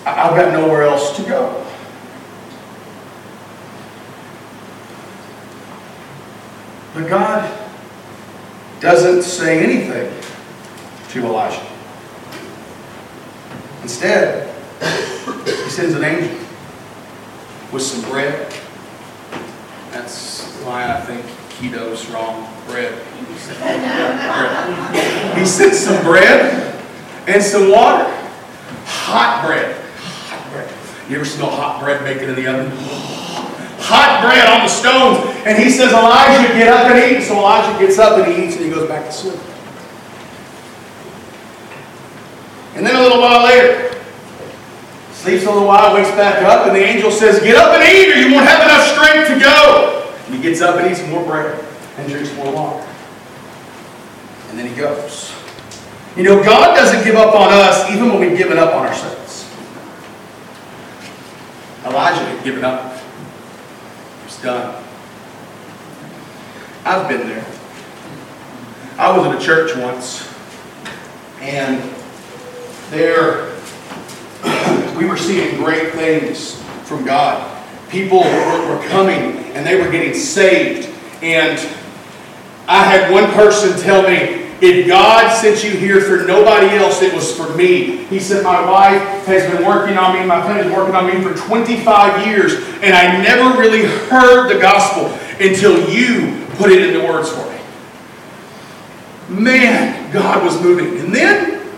I've 0.05 0.35
got 0.35 0.51
nowhere 0.51 0.83
else 0.83 1.15
to 1.17 1.23
go. 1.23 1.65
But 6.99 7.07
God 7.07 7.69
doesn't 8.81 9.21
say 9.21 9.63
anything 9.63 10.11
to 11.11 11.25
Elijah. 11.25 11.65
Instead, 13.81 14.53
he 14.81 15.69
sends 15.69 15.95
an 15.95 16.03
angel 16.03 16.37
with 17.71 17.83
some 17.83 18.01
bread. 18.09 18.53
That's 19.91 20.43
why 20.65 20.93
I 20.93 20.99
think 20.99 21.25
keto's 21.51 22.05
wrong. 22.09 22.53
Bread. 22.67 22.93
He 25.37 25.45
sent 25.45 25.75
some 25.75 26.03
bread 26.03 26.83
and 27.27 27.41
some 27.41 27.71
water. 27.71 28.03
Hot 28.83 29.45
bread. 29.45 29.73
Hot 29.95 30.51
bread. 30.51 30.69
You 31.09 31.15
ever 31.15 31.25
smell 31.25 31.49
hot 31.49 31.79
bread 31.79 32.03
making 32.03 32.27
in 32.27 32.35
the 32.35 32.47
oven? 32.47 33.18
Hot 33.79 34.21
bread 34.21 34.47
on 34.49 34.61
the 34.61 34.67
stones. 34.67 35.17
And 35.45 35.57
he 35.57 35.69
says, 35.69 35.91
Elijah, 35.93 36.53
get 36.53 36.67
up 36.67 36.91
and 36.91 36.99
eat. 36.99 37.23
So 37.23 37.37
Elijah 37.37 37.79
gets 37.79 37.97
up 37.97 38.17
and 38.19 38.31
he 38.31 38.45
eats 38.45 38.55
and 38.55 38.65
he 38.65 38.71
goes 38.71 38.87
back 38.87 39.05
to 39.05 39.11
sleep. 39.11 39.39
And 42.75 42.85
then 42.85 42.95
a 42.95 43.01
little 43.01 43.19
while 43.19 43.43
later, 43.45 43.89
sleeps 45.11 45.43
a 45.45 45.51
little 45.51 45.67
while, 45.67 45.93
wakes 45.93 46.11
back 46.11 46.43
up, 46.43 46.67
and 46.67 46.75
the 46.75 46.81
angel 46.81 47.11
says, 47.11 47.41
Get 47.41 47.57
up 47.57 47.75
and 47.75 47.83
eat, 47.83 48.13
or 48.13 48.19
you 48.19 48.33
won't 48.33 48.47
have 48.47 48.63
enough 48.63 48.87
strength 48.87 49.27
to 49.27 49.39
go. 49.39 50.13
And 50.25 50.35
he 50.35 50.41
gets 50.41 50.61
up 50.61 50.79
and 50.79 50.89
eats 50.89 51.05
more 51.07 51.25
bread 51.25 51.65
and 51.97 52.09
drinks 52.09 52.33
more 52.35 52.53
water. 52.53 52.87
And 54.49 54.57
then 54.57 54.67
he 54.67 54.75
goes. 54.75 55.33
You 56.15 56.23
know, 56.23 56.43
God 56.43 56.75
doesn't 56.75 57.03
give 57.03 57.15
up 57.15 57.35
on 57.35 57.51
us 57.51 57.89
even 57.91 58.09
when 58.09 58.19
we've 58.19 58.37
given 58.37 58.57
up 58.57 58.73
on 58.73 58.85
ourselves. 58.85 59.49
Elijah 61.85 62.25
had 62.25 62.43
given 62.43 62.63
up. 62.63 62.98
Done. 64.41 64.83
I've 66.85 67.09
been 67.09 67.27
there. 67.27 67.45
I 68.97 69.17
was 69.17 69.27
in 69.27 69.33
a 69.33 69.39
church 69.39 69.75
once, 69.75 70.33
and 71.41 71.93
there 72.89 73.53
we 74.97 75.05
were 75.05 75.17
seeing 75.17 75.57
great 75.57 75.91
things 75.93 76.61
from 76.83 77.03
God. 77.03 77.63
People 77.89 78.19
were 78.19 78.83
coming 78.87 79.39
and 79.53 79.65
they 79.65 79.79
were 79.81 79.91
getting 79.91 80.13
saved. 80.13 80.89
And 81.21 81.59
I 82.67 82.83
had 82.83 83.11
one 83.11 83.31
person 83.31 83.77
tell 83.79 84.03
me, 84.03 84.48
if 84.61 84.87
God 84.87 85.33
sent 85.39 85.63
you 85.63 85.71
here 85.71 86.01
for 86.01 86.25
nobody 86.25 86.75
else, 86.75 87.01
it 87.01 87.13
was 87.13 87.35
for 87.35 87.55
me. 87.55 88.03
He 88.05 88.19
said, 88.19 88.43
My 88.43 88.69
wife 88.69 89.25
has 89.25 89.49
been 89.51 89.65
working 89.65 89.97
on 89.97 90.19
me, 90.19 90.25
my 90.25 90.41
family 90.41 90.63
has 90.63 90.73
working 90.73 90.95
on 90.95 91.07
me 91.07 91.21
for 91.21 91.33
25 91.47 92.27
years, 92.27 92.53
and 92.81 92.93
I 92.93 93.21
never 93.21 93.59
really 93.59 93.85
heard 93.85 94.53
the 94.53 94.59
gospel 94.59 95.05
until 95.39 95.89
you 95.89 96.45
put 96.55 96.71
it 96.71 96.81
into 96.81 97.05
words 97.07 97.31
for 97.31 97.49
me. 97.49 97.59
Man, 99.43 100.11
God 100.11 100.43
was 100.43 100.61
moving. 100.61 100.99
And 100.99 101.15
then 101.15 101.71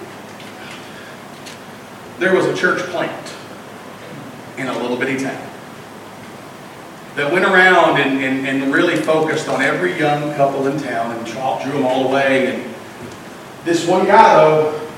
there 2.17 2.33
was 2.33 2.45
a 2.45 2.55
church 2.55 2.79
plant 2.89 3.35
in 4.57 4.67
a 4.67 4.73
little 4.79 4.97
bitty 4.97 5.23
town 5.23 5.49
that 7.15 7.31
went 7.31 7.43
around 7.43 7.99
and, 7.99 8.23
and, 8.23 8.47
and 8.47 8.73
really 8.73 8.95
focused 8.95 9.49
on 9.49 9.61
every 9.61 9.97
young 9.99 10.33
couple 10.35 10.67
in 10.67 10.79
town 10.81 11.15
and 11.15 11.25
drew 11.25 11.73
them 11.73 11.85
all 11.85 12.07
away. 12.07 12.55
And 12.55 12.70
this 13.63 13.87
one 13.87 14.05
guy, 14.05 14.35
though, 14.35 14.89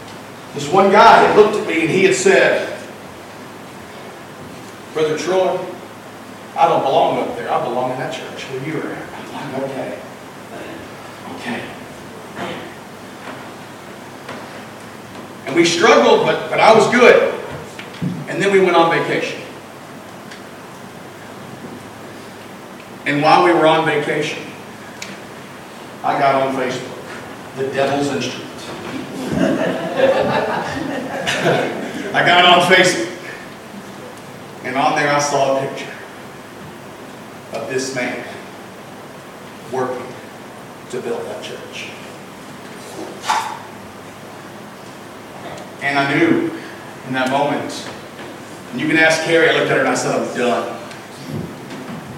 this 0.53 0.71
one 0.71 0.91
guy 0.91 1.23
had 1.25 1.35
looked 1.35 1.55
at 1.55 1.67
me 1.67 1.81
and 1.81 1.89
he 1.89 2.03
had 2.05 2.15
said, 2.15 2.79
Brother 4.93 5.17
Troy, 5.17 5.59
I 6.55 6.67
don't 6.67 6.83
belong 6.83 7.17
up 7.19 7.35
there. 7.35 7.51
I 7.51 7.63
belong 7.63 7.91
in 7.91 7.97
that 7.97 8.13
church 8.13 8.43
where 8.43 8.63
you 8.67 8.79
are 8.79 8.93
at. 8.93 9.09
I'm 9.33 9.53
like, 9.53 9.63
okay. 9.63 9.99
Okay. 11.35 11.69
And 15.47 15.55
we 15.55 15.65
struggled, 15.65 16.25
but, 16.25 16.49
but 16.49 16.59
I 16.59 16.73
was 16.75 16.89
good. 16.91 17.33
And 18.29 18.41
then 18.41 18.51
we 18.51 18.59
went 18.59 18.75
on 18.75 18.91
vacation. 18.91 19.41
And 23.05 23.21
while 23.21 23.43
we 23.43 23.51
were 23.51 23.65
on 23.65 23.85
vacation, 23.85 24.41
I 26.03 26.17
got 26.19 26.35
on 26.35 26.55
Facebook, 26.55 27.57
the 27.57 27.67
devil's 27.73 28.07
instrument. 28.07 28.52
I 32.15 32.23
got 32.25 32.45
on 32.45 32.61
Facebook, 32.71 33.09
and 34.63 34.75
on 34.75 34.95
there 34.95 35.11
I 35.11 35.19
saw 35.19 35.57
a 35.57 35.67
picture 35.67 35.91
of 37.53 37.69
this 37.69 37.95
man 37.95 38.25
working 39.71 40.07
to 40.91 41.01
build 41.01 41.25
that 41.25 41.43
church. 41.43 41.89
And 45.81 45.97
I 45.99 46.13
knew 46.15 46.51
in 47.07 47.13
that 47.13 47.29
moment, 47.29 47.89
and 48.71 48.79
you 48.79 48.87
can 48.87 48.97
ask 48.97 49.23
Carrie, 49.23 49.49
I 49.49 49.53
looked 49.53 49.71
at 49.71 49.77
her 49.77 49.79
and 49.79 49.89
I 49.89 49.95
said, 49.95 50.15
I'm 50.15 50.37
done. 50.37 50.79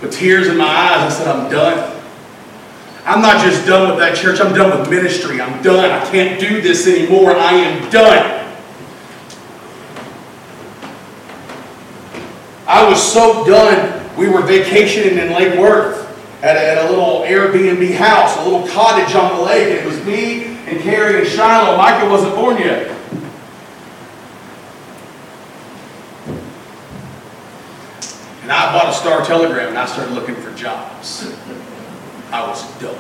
With 0.02 0.14
tears 0.14 0.48
in 0.48 0.58
my 0.58 0.66
eyes, 0.66 1.02
I 1.02 1.10
said, 1.10 1.28
I'm 1.28 1.50
done. 1.50 1.95
I'm 3.06 3.22
not 3.22 3.40
just 3.44 3.68
done 3.68 3.90
with 3.90 4.00
that 4.00 4.18
church, 4.18 4.42
I'm 4.42 4.56
done 4.56 4.80
with 4.80 4.90
ministry. 4.90 5.40
I'm 5.40 5.62
done. 5.62 5.92
I 5.92 6.04
can't 6.10 6.40
do 6.40 6.60
this 6.60 6.88
anymore. 6.88 7.36
I 7.36 7.52
am 7.54 7.90
done. 7.92 8.46
I 12.68 12.90
was 12.90 13.02
so 13.02 13.46
done. 13.46 14.18
We 14.18 14.28
were 14.28 14.42
vacationing 14.42 15.20
in 15.20 15.34
Lake 15.34 15.60
Worth 15.60 16.02
at 16.42 16.58
a, 16.58 16.60
at 16.60 16.78
a 16.86 16.90
little 16.90 17.22
Airbnb 17.22 17.94
house, 17.96 18.38
a 18.38 18.44
little 18.44 18.68
cottage 18.70 19.14
on 19.14 19.38
the 19.38 19.44
lake. 19.44 19.68
And 19.68 19.78
it 19.78 19.86
was 19.86 20.04
me 20.04 20.46
and 20.66 20.80
Carrie 20.82 21.20
and 21.20 21.28
Shiloh. 21.28 21.78
Micah 21.78 22.10
wasn't 22.10 22.34
born 22.34 22.58
yet. 22.58 22.88
And 28.42 28.52
I 28.52 28.72
bought 28.74 28.90
a 28.90 28.94
Star 28.94 29.24
Telegram 29.24 29.70
and 29.70 29.78
I 29.78 29.86
started 29.86 30.14
looking 30.14 30.36
for 30.36 30.52
jobs. 30.56 31.32
I 32.36 32.46
was 32.50 32.62
done. 32.82 32.98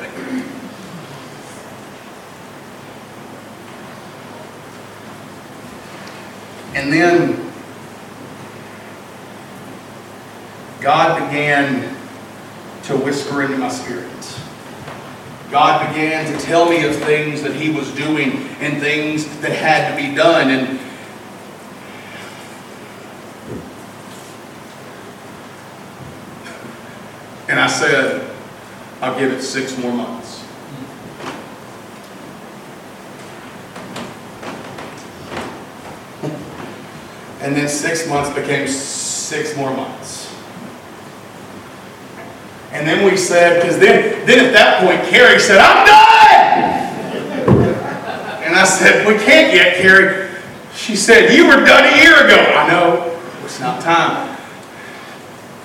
And 6.73 6.93
then 6.93 7.51
God 10.79 11.19
began 11.27 11.93
to 12.83 12.95
whisper 12.95 13.43
into 13.43 13.57
my 13.57 13.67
spirit. 13.67 14.05
God 15.51 15.85
began 15.89 16.31
to 16.31 16.39
tell 16.45 16.69
me 16.69 16.85
of 16.85 16.95
things 16.95 17.43
that 17.43 17.55
He 17.55 17.71
was 17.71 17.93
doing 17.93 18.37
and 18.61 18.79
things 18.79 19.25
that 19.41 19.51
had 19.51 19.91
to 19.91 20.01
be 20.01 20.15
done. 20.15 20.49
And 20.49 20.79
And 27.47 27.59
I 27.59 27.67
said, 27.67 28.24
I'll 29.05 29.19
give 29.19 29.31
it 29.31 29.43
six 29.43 29.77
more 29.77 29.93
months. 29.93 30.43
And 37.39 37.55
then 37.55 37.67
six 37.67 38.09
months 38.09 38.33
became 38.33 38.67
six 38.67 39.55
more 39.55 39.71
months. 39.75 40.33
And 42.71 42.87
then 42.87 43.05
we 43.05 43.15
said, 43.15 43.61
because 43.61 43.77
then, 43.77 44.25
then 44.25 44.43
at 44.43 44.53
that 44.53 44.81
point, 44.81 45.03
Carrie 45.07 45.39
said, 45.39 45.59
I'm 45.59 45.85
done! 45.85 46.03
And 48.43 48.55
I 48.55 48.65
said, 48.65 49.05
we 49.05 49.23
can't 49.23 49.53
yet, 49.53 49.75
Carrie. 49.75 50.31
She 50.73 50.95
said, 50.95 51.31
you 51.31 51.47
were 51.47 51.63
done 51.63 51.93
a 51.93 51.95
year 52.01 52.25
ago. 52.25 52.37
I 52.37 52.67
know, 52.67 53.19
it's 53.43 53.59
not 53.59 53.83
time. 53.83 54.35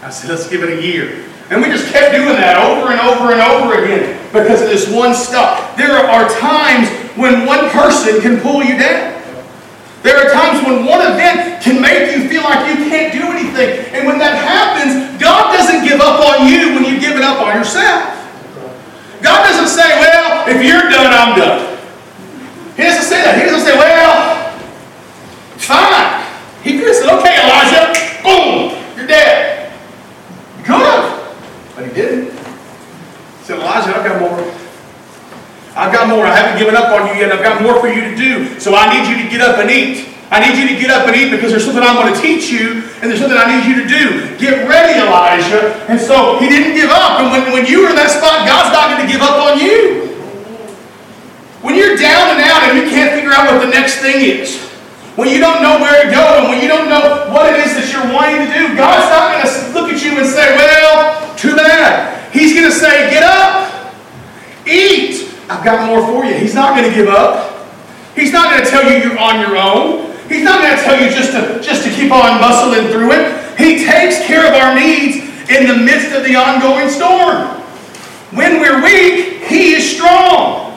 I 0.03 0.11
said, 0.11 0.29
let's 0.29 0.47
give 0.51 0.63
it 0.63 0.79
a 0.79 0.83
year. 0.83 1.30
And 1.51 1.61
we 1.61 1.69
just 1.69 1.91
kept 1.93 2.15
doing 2.15 2.39
that 2.39 2.57
over 2.63 2.95
and 2.95 3.01
over 3.03 3.35
and 3.35 3.43
over 3.43 3.83
again 3.83 4.15
because 4.31 4.63
of 4.63 4.71
this 4.71 4.87
one 4.87 5.15
stuff. 5.15 5.77
There 5.77 5.99
are 5.99 6.31
times 6.39 6.87
when 7.19 7.45
one 7.45 7.69
person 7.75 8.23
can 8.23 8.39
pull 8.39 8.63
you 8.63 8.79
down. 8.79 9.19
There 10.07 10.17
are 10.17 10.31
times 10.33 10.65
when 10.65 10.87
one 10.87 11.03
event 11.03 11.61
can 11.61 11.83
make 11.83 12.17
you 12.17 12.25
feel 12.31 12.47
like 12.47 12.65
you 12.71 12.89
can't 12.89 13.13
do 13.13 13.27
anything. 13.35 13.93
And 13.93 14.07
when 14.07 14.17
that 14.23 14.39
happens, 14.39 15.21
God 15.21 15.53
doesn't 15.53 15.85
give 15.85 16.01
up 16.01 16.23
on 16.25 16.49
you 16.49 16.73
when 16.73 16.87
you 16.87 17.03
give 17.03 17.19
it 17.19 17.23
up 17.27 17.43
on 17.43 17.59
yourself. 17.59 18.17
God 19.21 19.45
doesn't 19.45 19.69
say, 19.69 19.91
well, 20.01 20.49
if 20.49 20.65
you're 20.65 20.89
done, 20.89 21.13
I'm 21.13 21.37
done. 21.37 21.77
He 22.77 22.83
doesn't 22.83 23.05
say 23.05 23.21
that. 23.21 23.37
He 23.37 23.45
doesn't 23.45 23.61
say, 23.61 23.77
well, 23.77 24.57
it's 25.55 25.67
fine. 25.67 26.25
He 26.65 26.81
just 26.81 27.03
said, 27.05 27.13
okay, 27.21 27.37
Elijah, 27.37 27.93
boom, 28.25 28.73
you're 28.97 29.07
dead. 29.07 29.73
Good. 30.65 31.21
But 31.77 31.89
he 31.89 31.93
didn't. 31.93 32.33
He 32.33 33.45
said, 33.45 33.59
Elijah, 33.59 33.97
I've 33.97 34.05
got 34.05 34.21
more. 34.21 34.41
I've 35.77 35.93
got 35.93 36.09
more. 36.09 36.25
I 36.25 36.35
haven't 36.35 36.59
given 36.59 36.75
up 36.75 36.89
on 36.89 37.09
you 37.09 37.21
yet. 37.21 37.33
I've 37.33 37.43
got 37.43 37.60
more 37.71 37.81
for 37.81 37.89
you 37.89 38.03
to 38.03 38.15
do. 38.17 38.59
So 38.59 38.75
I 38.75 38.91
need 38.91 39.07
you 39.07 39.23
to 39.23 39.31
get 39.31 39.41
up 39.41 39.59
and 39.59 39.71
eat. 39.71 40.11
I 40.31 40.39
need 40.39 40.59
you 40.59 40.67
to 40.71 40.79
get 40.79 40.91
up 40.91 41.07
and 41.11 41.15
eat 41.15 41.31
because 41.31 41.51
there's 41.51 41.67
something 41.67 41.83
I'm 41.83 41.99
going 41.99 42.15
to 42.15 42.21
teach 42.21 42.51
you 42.51 42.87
and 43.03 43.11
there's 43.11 43.19
something 43.19 43.39
I 43.39 43.51
need 43.51 43.67
you 43.67 43.83
to 43.83 43.87
do. 43.87 44.39
Get 44.39 44.67
ready, 44.71 44.99
Elijah. 44.99 45.75
And 45.91 45.99
so 45.99 46.39
he 46.39 46.47
didn't 46.47 46.79
give 46.79 46.91
up. 46.91 47.19
And 47.19 47.35
when, 47.35 47.51
when 47.51 47.67
you 47.67 47.83
were 47.83 47.91
in 47.91 47.99
that 47.99 48.15
spot, 48.15 48.47
God's 48.47 48.71
not 48.71 48.95
going 48.95 49.03
to 49.03 49.11
give 49.11 49.23
up 49.23 49.43
on 49.43 49.59
you. 49.59 50.07
When 51.67 51.75
you're 51.75 51.99
down 51.99 52.39
and 52.39 52.41
out 52.47 52.71
and 52.71 52.79
you 52.79 52.87
can't 52.89 53.11
figure 53.11 53.35
out 53.35 53.51
what 53.51 53.59
the 53.59 53.71
next 53.71 53.99
thing 53.99 54.23
is, 54.23 54.55
when 55.19 55.29
you 55.29 55.43
don't 55.43 55.61
know 55.67 55.83
where 55.83 55.99
to 56.07 56.09
go 56.09 56.23
and 56.41 56.49
when 56.49 56.63
you 56.63 56.69
don't 56.71 56.89
know 56.89 57.29
what 57.35 57.53
it 57.53 57.67
is 57.67 57.75
that 57.75 57.91
you're 57.91 58.07
wanting 58.15 58.47
to 58.47 58.49
do, 58.55 58.79
God's 58.79 59.11
not 59.11 59.35
going 59.35 59.43
to 59.45 59.51
look 59.75 59.91
at 59.91 59.99
you 59.99 60.15
and 60.17 60.25
say, 60.25 60.55
well, 60.57 61.37
too 61.37 61.57
bad. 61.57 62.33
He's 62.33 62.55
going 62.55 62.71
to 62.71 62.73
say, 62.73 63.11
get 63.11 63.27
up, 63.27 63.93
eat, 64.65 65.27
I've 65.51 65.65
got 65.65 65.91
more 65.91 66.07
for 66.07 66.25
you. 66.25 66.39
He's 66.39 66.55
not 66.55 66.79
going 66.79 66.89
to 66.89 66.95
give 66.95 67.09
up. 67.09 67.60
He's 68.15 68.33
not 68.33 68.51
going 68.51 68.65
to 68.65 68.71
tell 68.71 68.85
you 68.91 68.99
you're 68.99 69.19
on 69.19 69.41
your 69.41 69.57
own. 69.57 70.11
He's 70.29 70.45
not 70.45 70.63
going 70.63 70.77
to 70.77 70.83
tell 70.83 71.01
you 71.01 71.11
just 71.11 71.33
to, 71.33 71.61
just 71.61 71.85
to 71.85 71.91
keep 71.91 72.13
on 72.13 72.41
muscling 72.41 72.91
through 72.91 73.13
it. 73.13 73.59
He 73.59 73.85
takes 73.85 74.25
care 74.27 74.47
of 74.47 74.55
our 74.55 74.75
needs 74.75 75.17
in 75.51 75.67
the 75.67 75.77
midst 75.77 76.15
of 76.15 76.25
the 76.25 76.37
ongoing 76.37 76.89
storm. 76.89 77.59
When 78.33 78.61
we're 78.61 78.83
weak, 78.83 79.43
He 79.45 79.73
is 79.73 79.97
strong. 79.97 80.71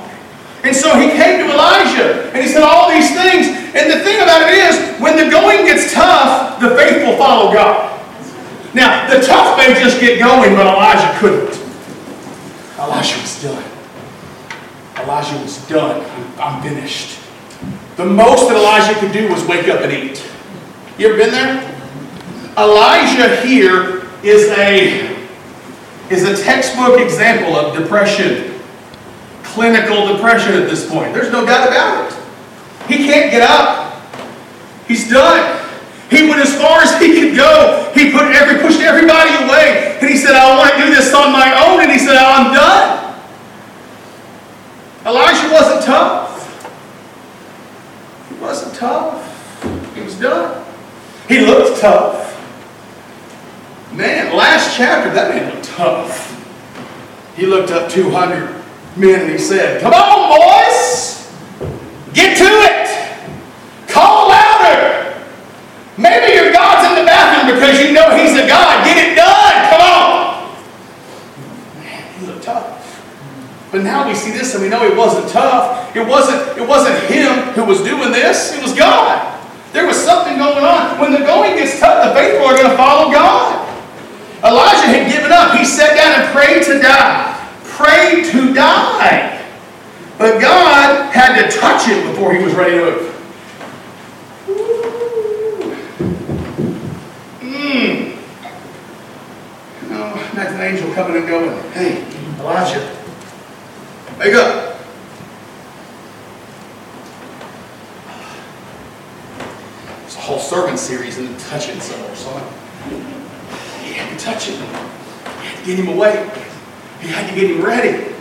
And 0.64 0.74
so 0.74 0.96
he 0.96 1.10
came 1.10 1.46
to 1.46 1.54
Elijah 1.54 2.32
and 2.32 2.42
he 2.42 2.48
said 2.48 2.64
all 2.64 2.90
these 2.90 3.14
things. 3.14 3.48
And 3.76 3.92
the 3.92 4.00
thing 4.00 4.22
about 4.22 4.50
it 4.50 4.56
is, 4.56 5.00
when 5.02 5.18
the 5.18 5.30
going 5.30 5.66
gets 5.66 5.94
tough, 5.94 6.60
the 6.62 6.70
faithful 6.70 7.18
follow 7.18 7.52
God. 7.54 7.92
Now, 8.74 9.08
the 9.14 9.22
tough 9.22 9.58
may 9.58 9.74
just 9.80 10.00
get 10.00 10.20
going, 10.20 10.56
but 10.56 10.66
Elijah 10.66 11.20
couldn't. 11.20 11.60
Elijah 12.80 13.22
was 13.22 13.44
done. 13.44 13.64
Elijah 15.04 15.38
was 15.44 15.68
done. 15.68 16.06
I'm 16.40 16.64
finished. 16.64 17.13
The 17.96 18.06
most 18.06 18.50
that 18.50 18.58
Elijah 18.58 19.00
could 19.00 19.12
do 19.12 19.32
was 19.32 19.46
wake 19.46 19.68
up 19.68 19.82
and 19.82 19.92
eat. 19.92 20.26
You 20.98 21.10
ever 21.10 21.18
been 21.18 21.32
there? 21.32 21.70
Elijah 22.58 23.36
here 23.46 24.08
is 24.24 24.50
a, 24.58 25.16
is 26.10 26.24
a 26.24 26.42
textbook 26.44 27.00
example 27.00 27.56
of 27.56 27.78
depression. 27.78 28.60
Clinical 29.44 30.08
depression 30.08 30.54
at 30.54 30.70
this 30.70 30.90
point. 30.90 31.14
There's 31.14 31.32
no 31.32 31.46
doubt 31.46 31.68
about 31.68 32.12
it. 32.12 32.18
He 32.88 33.06
can't 33.06 33.32
get 33.32 33.42
up. 33.42 34.02
He's 34.88 35.10
done. 35.10 35.60
He 36.10 36.28
went 36.28 36.42
as 36.42 36.56
far 36.56 36.82
as 36.82 37.00
he 37.00 37.14
could 37.14 37.36
go. 37.36 37.92
He 37.94 38.12
put 38.12 38.24
every, 38.24 38.60
pushed 38.62 38.82
everybody 38.82 39.34
away. 39.46 39.98
And 40.00 40.10
he 40.10 40.18
said, 40.18 40.36
I 40.36 40.58
want 40.58 40.72
to 40.74 40.78
do 40.78 40.94
this 40.94 41.14
on 41.14 41.32
my 41.32 41.54
own. 41.66 41.82
And 41.82 41.92
he 41.92 42.00
said, 42.00 42.16
I'm 42.16 42.54
done. 42.54 43.16
Elijah 45.06 45.54
wasn't 45.54 45.86
tough. 45.86 46.23
Wasn't 48.44 48.76
tough. 48.76 49.64
He 49.96 50.02
was 50.02 50.20
done. 50.20 50.66
He 51.30 51.40
looked 51.46 51.80
tough. 51.80 52.30
Man, 53.94 54.36
last 54.36 54.76
chapter, 54.76 55.14
that 55.14 55.34
man 55.34 55.56
looked 55.56 55.64
tough. 55.64 56.30
He 57.38 57.46
looked 57.46 57.72
up 57.72 57.90
200 57.90 58.54
men 58.98 59.22
and 59.22 59.32
he 59.32 59.38
said, 59.38 59.82
Come 59.82 59.94
on, 59.94 60.38
boys! 60.38 61.32
Get 62.14 62.38
to 62.38 62.44
it! 62.44 63.88
Call 63.88 64.28
louder! 64.28 65.24
Maybe 65.98 66.36
your 66.36 66.52
God's 66.52 66.90
in 66.90 67.00
the 67.00 67.06
bathroom 67.06 67.56
because 67.56 67.80
you 67.80 67.94
know 67.94 68.16
He's 68.18 68.36
a 68.38 68.46
God. 68.46 68.84
Get 68.86 68.98
it 68.98 69.16
done! 69.16 69.70
Come 69.70 69.82
on! 69.82 70.56
Man, 71.80 72.20
he 72.20 72.26
looked 72.28 72.44
tough. 72.44 73.70
But 73.72 73.84
now 73.84 74.06
we 74.06 74.14
see 74.14 74.32
this 74.32 74.54
and 74.54 74.62
we 74.62 74.70
know 74.70 74.84
it 74.86 74.98
wasn't 74.98 75.30
tough. 75.30 75.96
It 75.96 76.06
wasn't, 76.06 76.58
it 76.58 76.68
wasn't 76.68 77.00
him 77.06 77.43
who 77.54 77.66
was 77.66 77.82
doing 77.82 78.12
this. 78.12 78.54
It 78.56 78.62
was 78.62 78.74
God. 78.74 79.30
There 79.72 79.88
was 79.88 79.98
something 79.98 80.38
going 80.38 80.64
on. 80.64 81.00
When 81.00 81.12
the 81.12 81.20
going 81.20 81.56
gets 81.56 81.80
tough, 81.80 82.08
the 82.08 82.14
faithful 82.14 82.48
are 82.48 82.56
going 82.56 82.70
to 82.70 82.78
follow 82.78 83.12
God. 83.12 83.68
Elijah 84.44 84.88
had 84.88 85.12
given 85.12 85.32
up. 85.32 85.58
He 85.58 85.66
sat 85.66 85.96
down 85.96 86.22
and 86.22 86.32
prayed 86.34 86.64
to 86.64 86.80
die. 86.80 87.34
Prayed 87.64 88.26
to 88.32 88.54
die. 88.54 89.42
But 90.18 90.40
God 90.40 91.12
had 91.14 91.42
to 91.42 91.58
touch 91.58 91.88
him 91.88 92.12
before 92.12 92.34
he 92.36 92.44
was 92.44 92.54
ready 92.54 92.78
to 92.78 92.86
move. 92.86 93.10
Hmm. 97.42 98.14
You 99.84 99.90
know, 99.90 100.14
imagine 100.34 100.60
an 100.60 100.62
angel 100.62 100.94
coming 100.94 101.18
and 101.18 101.28
going, 101.28 101.72
hey, 101.72 102.06
Elijah, 102.40 102.94
Wake 104.20 104.36
up. 104.36 104.78
It's 110.06 110.16
a 110.16 110.20
whole 110.20 110.33
sermon 110.44 110.78
series 110.78 111.18
in 111.18 111.36
touching 111.38 111.80
somewhere. 111.80 112.16
So 112.16 112.30
he 113.82 113.94
had 113.94 114.18
to 114.18 114.24
touch 114.24 114.48
him. 114.50 114.60
He 114.60 115.48
had 115.48 115.58
to 115.60 115.66
get 115.66 115.80
him 115.80 115.88
away. 115.88 116.30
He 117.02 117.08
had 117.08 117.30
to 117.30 117.36
get 117.36 117.50
him 117.50 117.64
ready. 117.64 118.14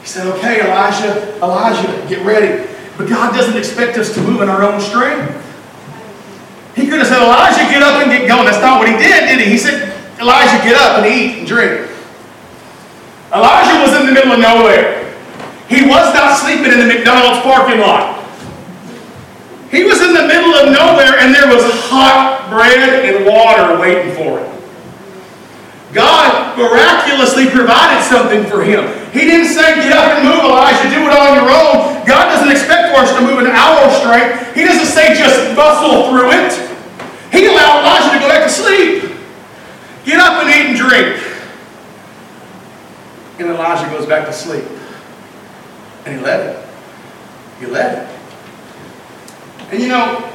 He 0.00 0.06
said, 0.06 0.26
okay, 0.38 0.64
Elijah, 0.64 1.36
Elijah, 1.38 2.06
get 2.08 2.24
ready. 2.24 2.68
But 2.96 3.08
God 3.08 3.34
doesn't 3.34 3.56
expect 3.56 3.98
us 3.98 4.14
to 4.14 4.20
move 4.20 4.40
in 4.40 4.48
our 4.48 4.62
own 4.62 4.80
strength. 4.80 5.34
He 6.74 6.86
could 6.86 6.98
have 7.00 7.08
said, 7.08 7.22
Elijah, 7.22 7.70
get 7.70 7.82
up 7.82 8.02
and 8.02 8.10
get 8.10 8.28
going. 8.28 8.44
That's 8.44 8.62
not 8.62 8.78
what 8.78 8.88
he 8.88 8.96
did, 8.96 9.26
did 9.26 9.40
he? 9.40 9.50
He 9.50 9.58
said, 9.58 9.94
Elijah, 10.20 10.62
get 10.64 10.76
up 10.76 10.98
and 10.98 11.06
eat 11.06 11.38
and 11.38 11.46
drink. 11.46 11.90
Elijah 13.34 13.82
was 13.82 14.00
in 14.00 14.06
the 14.06 14.12
middle 14.12 14.32
of 14.32 14.40
nowhere. 14.40 15.14
He 15.68 15.86
was 15.86 16.14
not 16.14 16.38
sleeping 16.38 16.72
in 16.72 16.78
the 16.78 16.86
McDonald's 16.86 17.42
parking 17.42 17.80
lot. 17.80 18.17
He 19.70 19.84
was 19.84 20.00
in 20.00 20.14
the 20.14 20.24
middle 20.24 20.54
of 20.56 20.72
nowhere 20.72 21.20
and 21.20 21.34
there 21.34 21.48
was 21.48 21.62
hot 21.88 22.48
bread 22.48 23.04
and 23.04 23.26
water 23.26 23.78
waiting 23.78 24.14
for 24.16 24.40
him. 24.40 24.48
God 25.92 26.56
miraculously 26.56 27.48
provided 27.48 28.04
something 28.04 28.44
for 28.44 28.64
him. 28.64 28.84
He 29.12 29.20
didn't 29.24 29.52
say, 29.52 29.76
get 29.76 29.92
up 29.92 30.20
and 30.20 30.28
move, 30.28 30.44
Elijah, 30.44 30.88
do 30.88 31.00
it 31.04 31.12
on 31.12 31.36
your 31.36 31.48
own. 31.48 32.04
God 32.06 32.32
doesn't 32.32 32.50
expect 32.50 32.92
for 32.92 33.00
us 33.00 33.12
to 33.16 33.20
move 33.20 33.40
an 33.40 33.46
our 33.46 33.88
strength. 34.00 34.54
He 34.54 34.64
doesn't 34.64 34.88
say 34.88 35.16
just 35.16 35.56
muscle 35.56 36.10
through 36.10 36.32
it. 36.32 36.52
He 37.32 37.46
allowed 37.46 37.84
Elijah 37.84 38.14
to 38.14 38.20
go 38.20 38.28
back 38.28 38.44
to 38.44 38.52
sleep. 38.52 39.04
Get 40.04 40.20
up 40.20 40.44
and 40.44 40.48
eat 40.48 40.66
and 40.72 40.76
drink. 40.76 41.24
And 43.38 43.48
Elijah 43.48 43.88
goes 43.90 44.06
back 44.06 44.26
to 44.26 44.32
sleep. 44.32 44.64
And 46.04 46.18
he 46.18 46.24
let 46.24 46.40
it. 46.40 46.68
He 47.60 47.66
let 47.66 48.08
it. 48.08 48.17
And 49.70 49.82
you 49.82 49.88
know, 49.88 50.30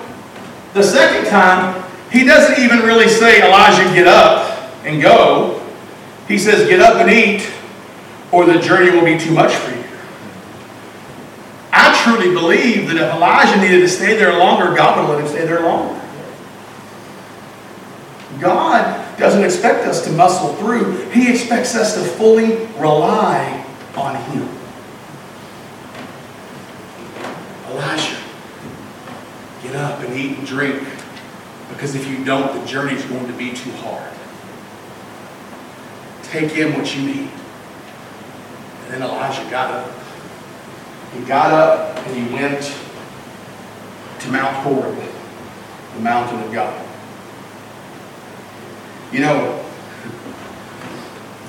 the 0.73 0.83
second 0.83 1.29
time, 1.29 1.83
he 2.11 2.23
doesn't 2.23 2.63
even 2.63 2.79
really 2.79 3.07
say, 3.07 3.47
Elijah, 3.47 3.83
get 3.93 4.07
up 4.07 4.71
and 4.85 5.01
go. 5.01 5.59
He 6.27 6.37
says, 6.37 6.67
get 6.67 6.79
up 6.79 6.97
and 6.97 7.09
eat, 7.09 7.51
or 8.31 8.45
the 8.45 8.59
journey 8.59 8.91
will 8.91 9.05
be 9.05 9.17
too 9.17 9.33
much 9.33 9.53
for 9.53 9.75
you. 9.75 9.83
I 11.71 11.99
truly 12.03 12.33
believe 12.33 12.87
that 12.87 12.97
if 12.97 13.15
Elijah 13.15 13.59
needed 13.59 13.79
to 13.81 13.89
stay 13.89 14.15
there 14.15 14.37
longer, 14.37 14.75
God 14.75 14.99
would 14.99 15.15
let 15.15 15.23
him 15.23 15.27
stay 15.27 15.45
there 15.45 15.61
longer. 15.61 15.99
God 18.39 19.17
doesn't 19.17 19.43
expect 19.43 19.87
us 19.87 20.03
to 20.05 20.11
muscle 20.11 20.53
through, 20.55 21.09
He 21.09 21.29
expects 21.31 21.75
us 21.75 21.95
to 21.95 22.01
fully 22.01 22.65
rely 22.77 23.65
on 23.95 24.15
Him. 24.31 24.47
get 29.73 29.81
up 29.81 29.99
and 30.01 30.13
eat 30.13 30.37
and 30.37 30.45
drink 30.45 30.87
because 31.69 31.95
if 31.95 32.07
you 32.07 32.23
don't, 32.23 32.59
the 32.59 32.65
journey 32.67 32.93
is 32.93 33.03
going 33.05 33.25
to 33.25 33.33
be 33.33 33.53
too 33.53 33.71
hard. 33.77 34.11
Take 36.21 36.55
in 36.55 36.73
what 36.73 36.95
you 36.95 37.01
need. 37.01 37.29
And 38.83 38.93
then 38.93 39.01
Elijah 39.01 39.49
got 39.49 39.71
up. 39.71 39.91
He 41.15 41.23
got 41.23 41.51
up 41.51 41.97
and 42.05 42.15
he 42.15 42.33
went 42.33 42.61
to 44.19 44.31
Mount 44.31 44.55
Horeb, 44.57 44.95
the 45.95 46.01
mountain 46.01 46.39
of 46.43 46.53
God. 46.53 46.87
You 49.11 49.21
know, 49.21 49.65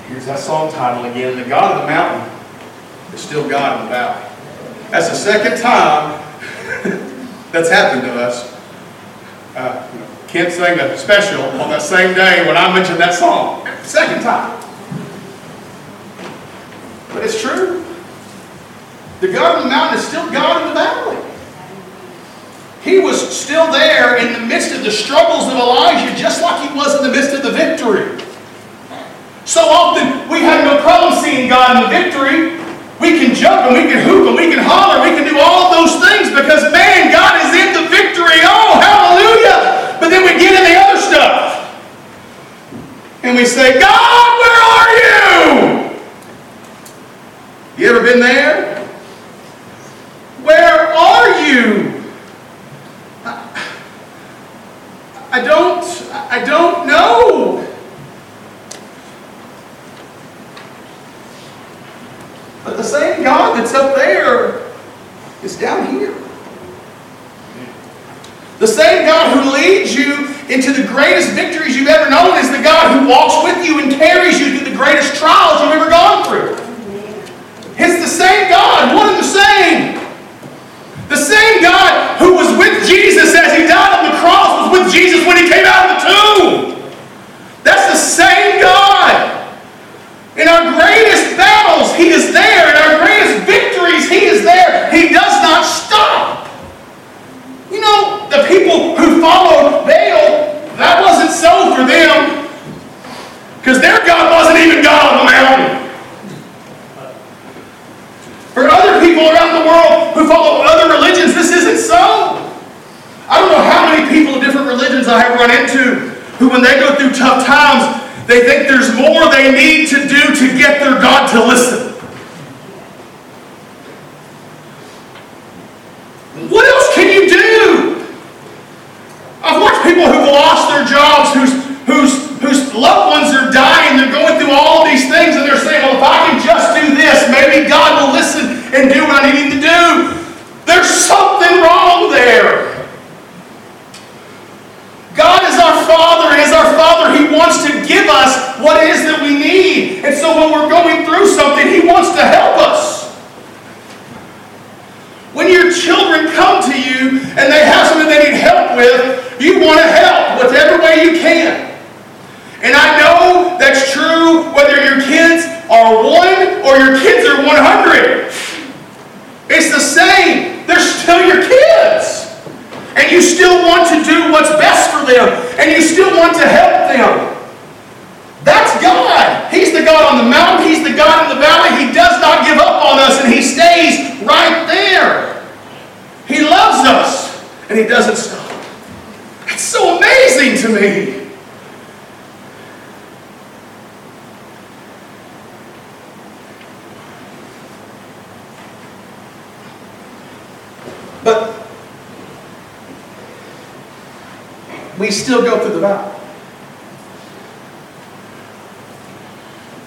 here's 0.07 0.25
that 0.25 0.39
song 0.39 0.71
title 0.71 1.05
again 1.11 1.37
The 1.37 1.47
God 1.47 1.75
of 1.75 1.81
the 1.81 1.87
Mountain 1.87 3.13
is 3.13 3.21
still 3.21 3.47
God 3.47 3.79
in 3.79 3.85
the 3.85 3.91
Valley. 3.91 4.89
That's 4.89 5.09
the 5.09 5.15
second 5.15 5.61
time 5.61 7.01
That's 7.55 7.69
happened 7.69 8.01
to 8.01 8.11
us. 8.15 8.53
Uh, 9.55 9.89
you 9.93 9.99
know, 10.01 10.07
Kent 10.27 10.49
a 10.49 10.97
special 10.97 11.41
on 11.41 11.69
that 11.69 11.81
same 11.81 12.13
day 12.13 12.45
when 12.45 12.57
I 12.57 12.75
mentioned 12.75 12.99
that 12.99 13.13
song. 13.13 13.65
Second 13.81 14.23
time. 14.23 14.61
But 17.13 17.23
it's 17.23 17.41
true. 17.41 17.81
The 19.21 19.31
God 19.31 19.59
of 19.59 19.63
the 19.63 19.69
mountain 19.69 19.97
is 19.97 20.05
still 20.05 20.29
God 20.33 20.63
in 20.63 20.67
the 20.67 20.73
valley. 20.73 21.31
He 22.81 22.99
was 22.99 23.21
still 23.33 23.71
there 23.71 24.17
in 24.17 24.33
the 24.33 24.45
midst 24.45 24.74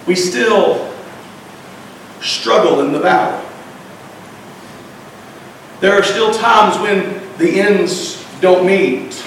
we 0.09 0.15
still 0.17 0.91
struggle 2.23 2.81
in 2.81 2.93
the 2.93 2.99
battle. 2.99 3.47
There 5.81 5.93
are 5.93 6.03
still 6.03 6.33
times 6.33 6.81
when 6.81 7.21
the 7.37 7.61
ends 7.61 8.25
don't 8.41 8.67
meet. 8.67 9.23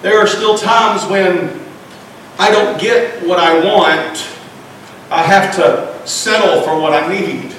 There 0.00 0.18
are 0.18 0.26
still 0.26 0.56
times 0.56 1.04
when 1.04 1.60
I 2.38 2.50
don't 2.50 2.80
get 2.80 3.24
what 3.26 3.38
I 3.38 3.62
want. 3.62 4.26
I 5.10 5.22
have 5.22 5.54
to 5.56 6.08
settle 6.08 6.62
for 6.62 6.80
what 6.80 6.94
I 6.94 7.06
need. 7.12 7.54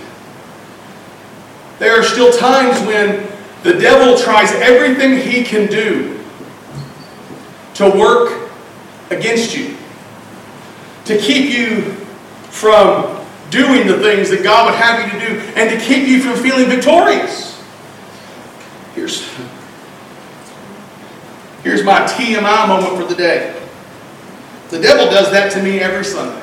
There 1.77 1.97
are 1.97 2.03
still 2.03 2.35
times 2.35 2.79
when 2.87 3.27
the 3.61 3.79
devil 3.79 4.17
tries 4.17 4.51
everything 4.53 5.19
he 5.19 5.43
can 5.43 5.69
do 5.69 6.19
to 7.75 7.89
work 7.91 8.49
against 9.11 9.55
you 9.55 9.72
to 11.05 11.17
keep 11.17 11.51
you 11.51 11.81
from 12.49 13.23
doing 13.49 13.87
the 13.87 13.99
things 13.99 14.29
that 14.29 14.43
God 14.43 14.65
would 14.65 14.79
have 14.79 15.03
you 15.03 15.19
to 15.19 15.25
do 15.27 15.39
and 15.55 15.69
to 15.69 15.85
keep 15.85 16.07
you 16.07 16.21
from 16.21 16.41
feeling 16.41 16.69
victorious. 16.69 17.61
Here's, 18.95 19.27
here's 21.63 21.83
my 21.83 22.01
TMI 22.01 22.67
moment 22.67 22.97
for 22.97 23.05
the 23.05 23.15
day. 23.15 23.59
The 24.69 24.81
devil 24.81 25.05
does 25.05 25.31
that 25.31 25.51
to 25.53 25.61
me 25.61 25.79
every 25.79 26.03
Sunday. 26.03 26.41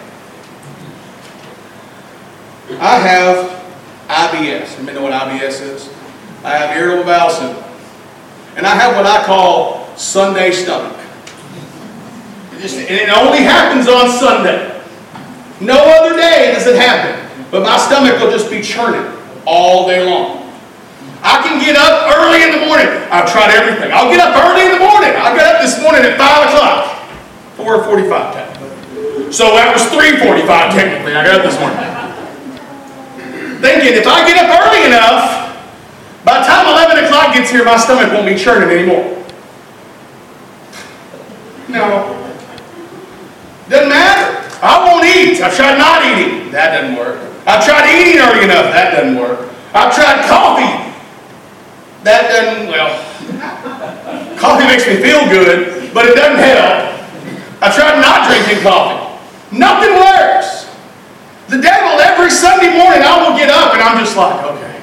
I 2.78 2.98
have 2.98 3.60
IBS. 4.08 4.78
You 4.78 4.84
may 4.84 4.94
know 4.94 5.02
what 5.02 5.12
IBS 5.12 5.60
is? 5.62 5.88
I 6.44 6.56
have 6.56 6.76
irritable 6.76 7.04
bowel 7.04 7.30
syndrome. 7.30 7.64
And 8.56 8.66
I 8.66 8.74
have 8.74 8.94
what 8.94 9.06
I 9.06 9.24
call 9.24 9.96
Sunday 9.96 10.52
stomach 10.52 10.99
and 12.60 12.90
it 12.90 13.08
only 13.08 13.38
happens 13.38 13.88
on 13.88 14.10
Sunday. 14.10 14.82
No 15.60 15.76
other 15.76 16.16
day 16.16 16.52
does 16.52 16.66
it 16.66 16.76
happen. 16.76 17.16
But 17.50 17.62
my 17.62 17.76
stomach 17.78 18.20
will 18.20 18.30
just 18.30 18.50
be 18.50 18.62
churning 18.62 19.04
all 19.46 19.88
day 19.88 20.04
long. 20.04 20.48
I 21.22 21.42
can 21.42 21.60
get 21.60 21.76
up 21.76 22.16
early 22.16 22.44
in 22.44 22.52
the 22.52 22.66
morning. 22.66 22.88
I've 23.12 23.30
tried 23.30 23.52
everything. 23.52 23.92
I'll 23.92 24.08
get 24.08 24.20
up 24.20 24.36
early 24.36 24.64
in 24.64 24.72
the 24.72 24.78
morning. 24.78 25.12
I 25.16 25.36
got 25.36 25.56
up 25.56 25.60
this 25.60 25.80
morning 25.82 26.04
at 26.04 26.16
5 26.16 26.48
o'clock. 26.48 26.96
4.45 27.56 28.32
time. 28.32 29.32
So 29.32 29.56
that 29.56 29.72
was 29.72 29.84
3.45 29.92 30.72
technically. 30.72 31.14
I 31.14 31.24
got 31.24 31.40
up 31.40 31.44
this 31.44 31.58
morning. 31.60 31.80
Thinking 33.60 34.00
if 34.00 34.06
I 34.06 34.24
get 34.24 34.40
up 34.40 34.48
early 34.48 34.86
enough, 34.88 35.52
by 36.24 36.40
the 36.40 36.46
time 36.46 36.68
11 36.68 37.04
o'clock 37.04 37.34
gets 37.34 37.50
here, 37.50 37.64
my 37.64 37.76
stomach 37.76 38.12
won't 38.12 38.26
be 38.26 38.36
churning 38.36 38.70
anymore. 38.70 39.16
No. 41.68 42.29
Doesn't 43.70 43.88
matter. 43.88 44.50
I 44.66 44.83
won't 44.83 45.06
eat. 45.06 45.40
I've 45.40 45.54
tried 45.54 45.78
not 45.78 46.02
eating. 46.02 46.50
That 46.50 46.74
doesn't 46.74 46.98
work. 46.98 47.22
I've 47.46 47.62
tried 47.64 47.87
eating 47.87 48.18
early 48.18 48.42
enough. 48.42 48.74
That 48.74 48.98
doesn't 48.98 49.14
work. 49.14 49.46
I've 49.70 49.94
tried 49.94 50.26
coffee. 50.26 50.90
That 52.02 52.26
doesn't, 52.35 52.66
well, 52.66 52.90
coffee 54.42 54.66
makes 54.66 54.90
me 54.90 54.98
feel 54.98 55.22
good, 55.30 55.94
but 55.94 56.04
it 56.11 56.18
doesn't 56.18 56.42
help. 56.42 56.98
I 57.62 57.70
tried 57.70 58.02
not 58.02 58.26
drinking 58.26 58.66
coffee. 58.66 59.06
Nothing 59.54 59.94
works. 60.02 60.66
The 61.46 61.62
devil, 61.62 61.94
every 62.02 62.30
Sunday 62.30 62.74
morning, 62.74 63.06
I 63.06 63.22
will 63.22 63.38
get 63.38 63.50
up 63.50 63.74
and 63.74 63.83
I'm 63.83 64.02
just 64.02 64.16
like, 64.16 64.35
okay. 64.50 64.83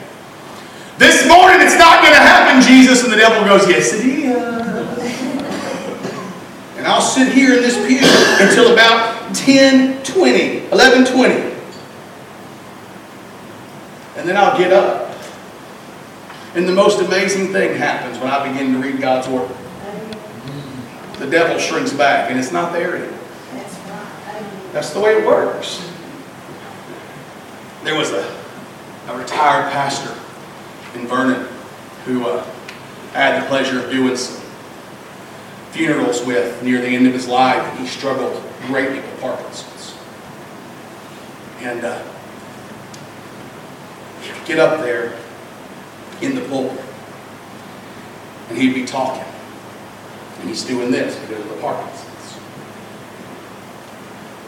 This 0.97 1.28
morning 1.28 1.60
it's 1.60 1.78
not 1.78 2.02
going 2.02 2.15
to 2.15 2.23
happen, 2.23 2.63
Jesus. 2.63 3.04
And 3.04 3.12
the 3.12 3.17
devil 3.17 3.43
goes, 3.43 3.67
yes, 3.67 3.93
it 3.93 4.06
is. 4.06 4.66
I'll 6.88 7.02
sit 7.02 7.34
here 7.34 7.54
in 7.54 7.62
this 7.62 7.76
pew 7.86 8.00
until 8.45 8.71
about 8.71 9.36
10, 9.36 10.04
20, 10.04 10.67
11, 10.67 11.13
20. 11.13 11.34
And 14.15 14.28
then 14.28 14.38
I'll 14.38 14.58
get 14.58 14.71
up. 14.71 15.13
And 16.56 16.67
the 16.67 16.73
most 16.73 17.02
amazing 17.02 17.52
thing 17.52 17.78
happens 17.78 18.17
when 18.19 18.30
I 18.30 18.47
begin 18.47 18.73
to 18.73 18.80
read 18.80 19.00
God's 19.02 19.28
Word. 19.28 19.52
The 21.19 21.30
devil 21.30 21.60
shrinks 21.60 21.91
back, 21.91 22.32
and 22.32 22.39
it's 22.39 22.52
not 22.52 22.71
there 22.71 22.95
anymore. 22.95 23.19
That's 24.71 24.91
the 24.91 25.00
way 25.00 25.12
it 25.12 25.26
works. 25.26 25.86
There 27.84 27.95
was 27.95 28.12
a, 28.12 28.23
a 29.08 29.17
retired 29.17 29.71
pastor 29.71 30.13
in 30.97 31.06
Vernon 31.08 31.47
who 32.06 32.28
uh, 32.28 32.45
I 33.13 33.17
had 33.17 33.43
the 33.43 33.47
pleasure 33.47 33.84
of 33.84 33.91
doing 33.91 34.15
some 34.15 34.46
funerals 35.77 36.25
with 36.25 36.63
near 36.63 36.81
the 36.81 36.87
end 36.87 37.05
of 37.05 37.13
his 37.13 37.27
life, 37.27 37.61
and 37.61 37.79
he 37.79 37.85
struggled 37.85 38.41
greatly 38.65 38.99
with 38.99 39.21
Parkinson's. 39.21 39.95
And 41.59 41.85
uh, 41.85 42.03
he'd 44.21 44.45
get 44.45 44.57
up 44.57 44.79
there 44.79 45.15
in 46.21 46.33
the 46.33 46.41
pulpit. 46.41 46.83
And 48.49 48.57
he'd 48.57 48.73
be 48.73 48.85
talking. 48.85 49.23
And 50.39 50.49
he's 50.49 50.63
doing 50.63 50.89
this 50.89 51.15
because 51.19 51.43
of 51.43 51.49
the 51.49 51.61
Parkinson's. 51.61 52.39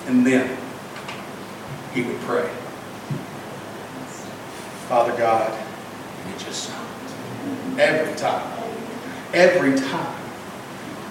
And 0.08 0.26
then 0.26 0.58
he 1.94 2.02
would 2.02 2.20
pray. 2.22 2.50
Father 4.88 5.16
God, 5.16 5.52
and 6.24 6.34
it 6.34 6.40
just 6.40 6.64
stopped. 6.64 6.90
Every 7.78 8.16
time. 8.16 8.74
Every 9.32 9.78
time. 9.78 10.19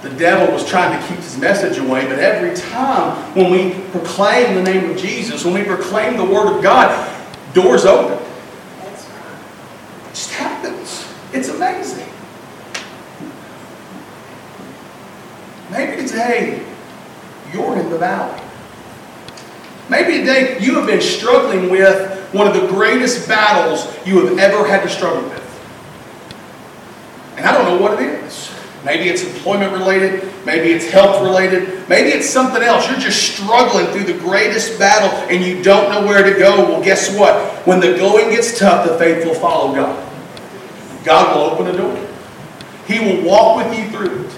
The 0.03 0.11
devil 0.11 0.55
was 0.55 0.65
trying 0.69 1.01
to 1.01 1.09
keep 1.09 1.17
his 1.17 1.37
message 1.39 1.79
away, 1.79 2.07
but 2.07 2.21
every 2.21 2.55
time 2.57 3.35
when 3.35 3.51
we 3.51 3.81
proclaim 3.91 4.55
the 4.55 4.63
name 4.63 4.91
of 4.91 4.97
Jesus, 4.97 5.45
when 5.45 5.55
we 5.55 5.65
proclaim 5.65 6.17
the 6.17 6.25
Word 6.25 6.57
of 6.57 6.63
God, 6.63 7.15
doors 7.53 7.85
open. 7.85 8.25
It 8.81 10.11
just 10.11 10.31
happens. 10.31 11.13
It's 11.33 11.49
amazing. 11.49 12.09
Maybe 15.71 16.07
today 16.07 16.65
you're 17.53 17.79
in 17.79 17.91
the 17.91 17.99
valley. 17.99 18.41
Maybe 19.89 20.19
today 20.19 20.59
you 20.61 20.75
have 20.77 20.87
been 20.87 21.01
struggling 21.01 21.71
with 21.71 22.33
one 22.33 22.47
of 22.47 22.55
the 22.55 22.69
greatest 22.69 23.27
battles 23.27 23.87
you 24.07 24.25
have 24.27 24.39
ever 24.39 24.67
had 24.67 24.83
to 24.83 24.89
struggle 24.89 25.23
with. 25.29 25.45
And 27.37 27.47
I 27.47 27.53
don't 27.53 27.65
know 27.65 27.83
what 27.83 28.01
it 28.01 28.25
is. 28.25 28.58
Maybe 28.85 29.09
it's 29.09 29.25
employment 29.25 29.73
related. 29.73 30.31
Maybe 30.47 30.71
it's 30.71 30.89
health 30.89 31.23
related. 31.23 31.89
Maybe 31.89 32.11
it's 32.11 32.29
something 32.29 32.63
else. 32.63 32.89
You're 32.89 32.99
just 32.99 33.35
struggling 33.35 33.87
through 33.87 34.05
the 34.05 34.19
greatest 34.19 34.79
battle 34.79 35.11
and 35.29 35.45
you 35.45 35.63
don't 35.63 35.91
know 35.91 36.07
where 36.07 36.23
to 36.23 36.39
go. 36.39 36.65
Well, 36.65 36.83
guess 36.83 37.15
what? 37.17 37.67
When 37.67 37.81
the 37.81 37.97
going 37.97 38.31
gets 38.31 38.59
tough, 38.59 38.89
the 38.89 38.97
faithful 38.97 39.35
follow 39.35 39.75
God. 39.75 40.05
God 41.05 41.37
will 41.37 41.45
open 41.45 41.67
a 41.75 41.77
door. 41.77 42.07
He 42.87 43.01
will 43.01 43.23
walk 43.25 43.57
with 43.57 43.79
you 43.79 43.91
through 43.91 44.25
it. 44.25 44.33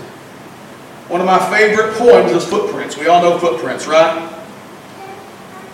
One 1.09 1.21
of 1.21 1.27
my 1.27 1.39
favorite 1.51 1.95
poems 1.97 2.33
is 2.33 2.47
Footprints. 2.47 2.97
We 2.97 3.09
all 3.09 3.23
know 3.23 3.39
Footprints, 3.39 3.87
right? 3.87 4.31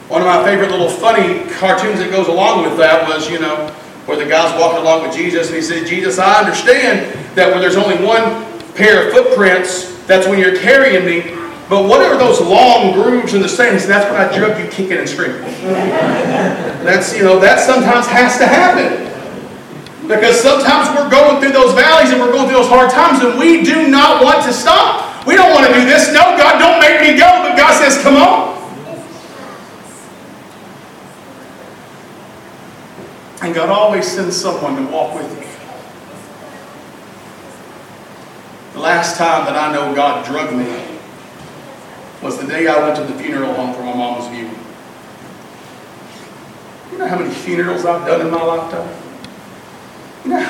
One 0.08 0.22
of 0.22 0.26
my 0.26 0.44
favorite 0.44 0.70
little 0.70 0.88
funny 0.88 1.48
cartoons 1.54 1.98
that 1.98 2.10
goes 2.10 2.28
along 2.28 2.62
with 2.62 2.78
that 2.78 3.08
was, 3.08 3.30
you 3.30 3.38
know, 3.38 3.68
where 4.06 4.16
the 4.16 4.24
guy's 4.24 4.58
walking 4.58 4.80
along 4.80 5.02
with 5.02 5.16
Jesus 5.16 5.48
and 5.48 5.56
he 5.56 5.62
said, 5.62 5.86
Jesus, 5.86 6.18
I 6.18 6.40
understand 6.40 7.12
that 7.36 7.50
when 7.50 7.60
there's 7.60 7.76
only 7.76 7.96
one 8.04 8.55
pair 8.76 9.08
of 9.08 9.12
footprints, 9.14 10.04
that's 10.06 10.26
when 10.26 10.38
you're 10.38 10.58
carrying 10.58 11.04
me. 11.04 11.34
But 11.68 11.88
what 11.88 12.00
are 12.00 12.16
those 12.16 12.40
long 12.40 12.92
grooves 12.92 13.34
in 13.34 13.42
the 13.42 13.48
sand? 13.48 13.80
That's 13.80 14.08
when 14.10 14.20
I 14.20 14.36
drug 14.36 14.62
you 14.62 14.70
kicking 14.70 14.98
and 14.98 15.08
screaming. 15.08 15.42
that's, 16.86 17.16
you 17.16 17.24
know, 17.24 17.40
that 17.40 17.58
sometimes 17.58 18.06
has 18.06 18.38
to 18.38 18.46
happen. 18.46 19.02
Because 20.06 20.40
sometimes 20.40 20.96
we're 20.96 21.10
going 21.10 21.40
through 21.40 21.50
those 21.50 21.74
valleys 21.74 22.12
and 22.12 22.20
we're 22.20 22.30
going 22.30 22.46
through 22.46 22.58
those 22.58 22.68
hard 22.68 22.90
times 22.90 23.24
and 23.24 23.36
we 23.36 23.64
do 23.64 23.88
not 23.88 24.22
want 24.22 24.44
to 24.44 24.52
stop. 24.52 25.26
We 25.26 25.34
don't 25.34 25.50
want 25.50 25.66
to 25.66 25.74
do 25.74 25.84
this. 25.84 26.06
No, 26.08 26.38
God, 26.38 26.60
don't 26.60 26.78
make 26.78 27.00
me 27.00 27.18
go. 27.18 27.26
But 27.42 27.56
God 27.56 27.74
says, 27.74 28.00
come 28.00 28.14
on. 28.14 28.54
And 33.42 33.52
God 33.52 33.68
always 33.68 34.06
sends 34.06 34.36
someone 34.36 34.76
to 34.76 34.92
walk 34.92 35.14
with 35.14 35.30
you. 35.32 35.46
The 38.74 38.75
last 38.86 39.16
time 39.18 39.44
that 39.46 39.56
I 39.56 39.72
know 39.72 39.92
God 39.96 40.24
drugged 40.24 40.54
me 40.54 40.64
was 42.22 42.38
the 42.38 42.46
day 42.46 42.68
I 42.68 42.78
went 42.78 42.96
to 42.96 43.02
the 43.02 43.20
funeral 43.20 43.52
home 43.52 43.74
for 43.74 43.82
my 43.82 43.92
mom's 43.92 44.28
viewing. 44.28 44.54
You 46.92 46.98
know 46.98 47.08
how 47.08 47.18
many 47.18 47.34
funerals 47.34 47.84
I've 47.84 48.06
done 48.06 48.20
in 48.20 48.30
my 48.30 48.40
lifetime? 48.40 48.88
You 50.22 50.30
know, 50.30 50.44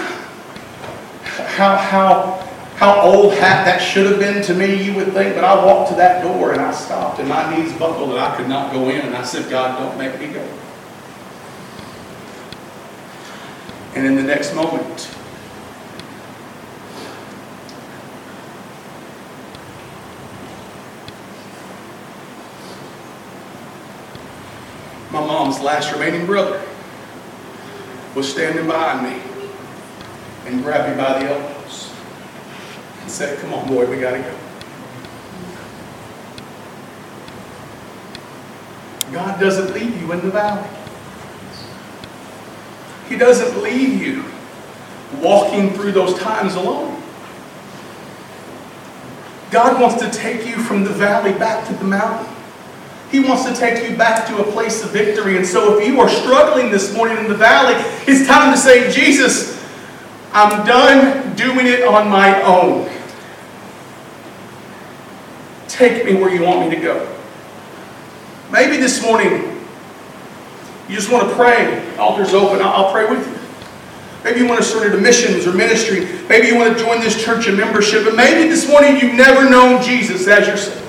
how, 1.56 1.76
how, 1.76 2.48
how 2.76 3.00
old 3.00 3.32
hat 3.32 3.64
that 3.64 3.78
should 3.78 4.04
have 4.04 4.18
been 4.18 4.42
to 4.42 4.54
me, 4.54 4.84
you 4.84 4.94
would 4.96 5.14
think, 5.14 5.34
but 5.34 5.44
I 5.44 5.64
walked 5.64 5.88
to 5.92 5.96
that 5.96 6.22
door 6.22 6.52
and 6.52 6.60
I 6.60 6.72
stopped 6.72 7.18
and 7.18 7.28
my 7.30 7.56
knees 7.56 7.72
buckled 7.78 8.10
and 8.10 8.18
I 8.18 8.36
could 8.36 8.50
not 8.50 8.70
go 8.70 8.90
in 8.90 9.00
and 9.00 9.16
I 9.16 9.24
said, 9.24 9.48
God, 9.48 9.78
don't 9.78 9.96
make 9.96 10.20
me 10.20 10.26
go. 10.26 10.46
And 13.94 14.06
in 14.06 14.14
the 14.14 14.22
next 14.22 14.54
moment, 14.54 15.08
my 25.16 25.26
mom's 25.26 25.60
last 25.60 25.92
remaining 25.92 26.26
brother 26.26 26.62
was 28.14 28.30
standing 28.30 28.66
behind 28.66 29.02
me 29.02 29.22
and 30.44 30.62
grabbed 30.62 30.90
me 30.90 31.02
by 31.02 31.18
the 31.18 31.26
elbows 31.26 31.90
and 33.00 33.10
said, 33.10 33.38
Come 33.38 33.54
on, 33.54 33.66
boy, 33.66 33.86
we 33.86 33.98
got 33.98 34.10
to 34.10 34.18
go. 34.18 34.38
God 39.10 39.40
doesn't 39.40 39.72
leave 39.72 39.98
you 39.98 40.12
in 40.12 40.20
the 40.20 40.30
valley. 40.30 40.68
He 43.08 43.16
doesn't 43.16 43.62
leave 43.62 44.02
you 44.02 44.22
walking 45.22 45.70
through 45.70 45.92
those 45.92 46.18
times 46.18 46.56
alone. 46.56 47.02
God 49.50 49.80
wants 49.80 50.02
to 50.02 50.10
take 50.10 50.46
you 50.46 50.56
from 50.56 50.84
the 50.84 50.90
valley 50.90 51.32
back 51.32 51.66
to 51.68 51.74
the 51.74 51.84
mountain. 51.84 52.35
He 53.10 53.20
wants 53.20 53.44
to 53.44 53.54
take 53.54 53.88
you 53.88 53.96
back 53.96 54.26
to 54.28 54.38
a 54.38 54.52
place 54.52 54.82
of 54.84 54.90
victory. 54.90 55.36
And 55.36 55.46
so 55.46 55.78
if 55.78 55.86
you 55.86 56.00
are 56.00 56.08
struggling 56.08 56.70
this 56.70 56.94
morning 56.94 57.18
in 57.18 57.28
the 57.28 57.36
valley, 57.36 57.74
it's 58.06 58.26
time 58.26 58.52
to 58.52 58.58
say, 58.58 58.90
Jesus, 58.90 59.56
I'm 60.32 60.66
done 60.66 61.34
doing 61.36 61.66
it 61.66 61.82
on 61.84 62.08
my 62.08 62.42
own. 62.42 62.90
Take 65.68 66.04
me 66.04 66.14
where 66.14 66.34
you 66.34 66.42
want 66.42 66.68
me 66.68 66.74
to 66.74 66.82
go. 66.82 67.16
Maybe 68.50 68.76
this 68.76 69.02
morning 69.02 69.56
you 70.88 70.94
just 70.94 71.10
want 71.10 71.28
to 71.28 71.34
pray. 71.34 71.96
Altar's 71.96 72.32
open. 72.34 72.60
I'll 72.60 72.84
I'll 72.86 72.92
pray 72.92 73.08
with 73.08 73.26
you. 73.26 73.36
Maybe 74.24 74.40
you 74.40 74.48
want 74.48 74.60
to 74.60 74.66
surrender 74.66 74.96
to 74.96 75.02
missions 75.02 75.46
or 75.46 75.52
ministry. 75.52 76.08
Maybe 76.28 76.48
you 76.48 76.56
want 76.56 76.76
to 76.76 76.84
join 76.84 77.00
this 77.00 77.22
church 77.22 77.46
in 77.46 77.56
membership. 77.56 78.04
But 78.04 78.16
maybe 78.16 78.48
this 78.48 78.68
morning 78.68 78.98
you've 78.98 79.14
never 79.14 79.48
known 79.48 79.82
Jesus 79.82 80.26
as 80.26 80.46
your 80.48 80.56
Savior. 80.56 80.85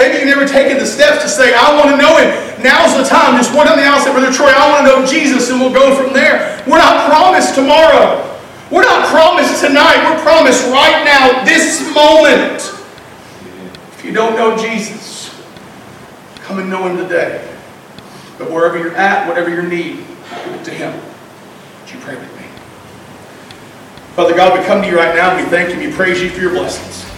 Maybe 0.00 0.16
you've 0.16 0.32
never 0.32 0.48
taken 0.48 0.78
the 0.78 0.86
steps 0.86 1.20
to 1.20 1.28
say, 1.28 1.52
I 1.52 1.76
want 1.76 1.92
to 1.92 1.96
know 2.00 2.16
Him. 2.16 2.32
Now's 2.64 2.96
the 2.96 3.04
time. 3.04 3.36
Just 3.36 3.52
word 3.52 3.68
on 3.68 3.76
the 3.76 3.84
outset, 3.84 4.16
Brother 4.16 4.32
Troy, 4.32 4.48
I 4.48 4.64
want 4.72 4.88
to 4.88 4.96
know 4.96 5.04
Jesus, 5.04 5.50
and 5.50 5.60
we'll 5.60 5.76
go 5.76 5.94
from 5.94 6.14
there. 6.14 6.64
We're 6.66 6.80
not 6.80 7.04
promised 7.04 7.54
tomorrow. 7.54 8.16
We're 8.72 8.88
not 8.88 9.08
promised 9.12 9.60
tonight. 9.60 10.00
We're 10.08 10.22
promised 10.22 10.64
right 10.72 11.04
now, 11.04 11.44
this 11.44 11.84
moment. 11.94 12.64
If 13.92 14.02
you 14.02 14.12
don't 14.12 14.36
know 14.36 14.56
Jesus, 14.56 15.38
come 16.36 16.58
and 16.60 16.70
know 16.70 16.88
Him 16.88 16.96
today. 16.96 17.46
But 18.38 18.50
wherever 18.50 18.78
you're 18.78 18.96
at, 18.96 19.28
whatever 19.28 19.50
your 19.50 19.64
need, 19.64 19.96
give 19.96 20.54
it 20.54 20.64
to 20.64 20.70
Him. 20.70 20.94
Would 20.94 21.92
you 21.92 22.00
pray 22.00 22.16
with 22.16 22.40
me? 22.40 22.46
Father 24.16 24.34
God, 24.34 24.58
we 24.58 24.64
come 24.64 24.80
to 24.80 24.88
you 24.88 24.96
right 24.96 25.14
now 25.14 25.36
and 25.36 25.44
we 25.44 25.50
thank 25.50 25.68
you 25.68 25.74
and 25.74 25.90
we 25.90 25.92
praise 25.94 26.22
you 26.22 26.30
for 26.30 26.40
your 26.40 26.52
blessings. 26.52 27.09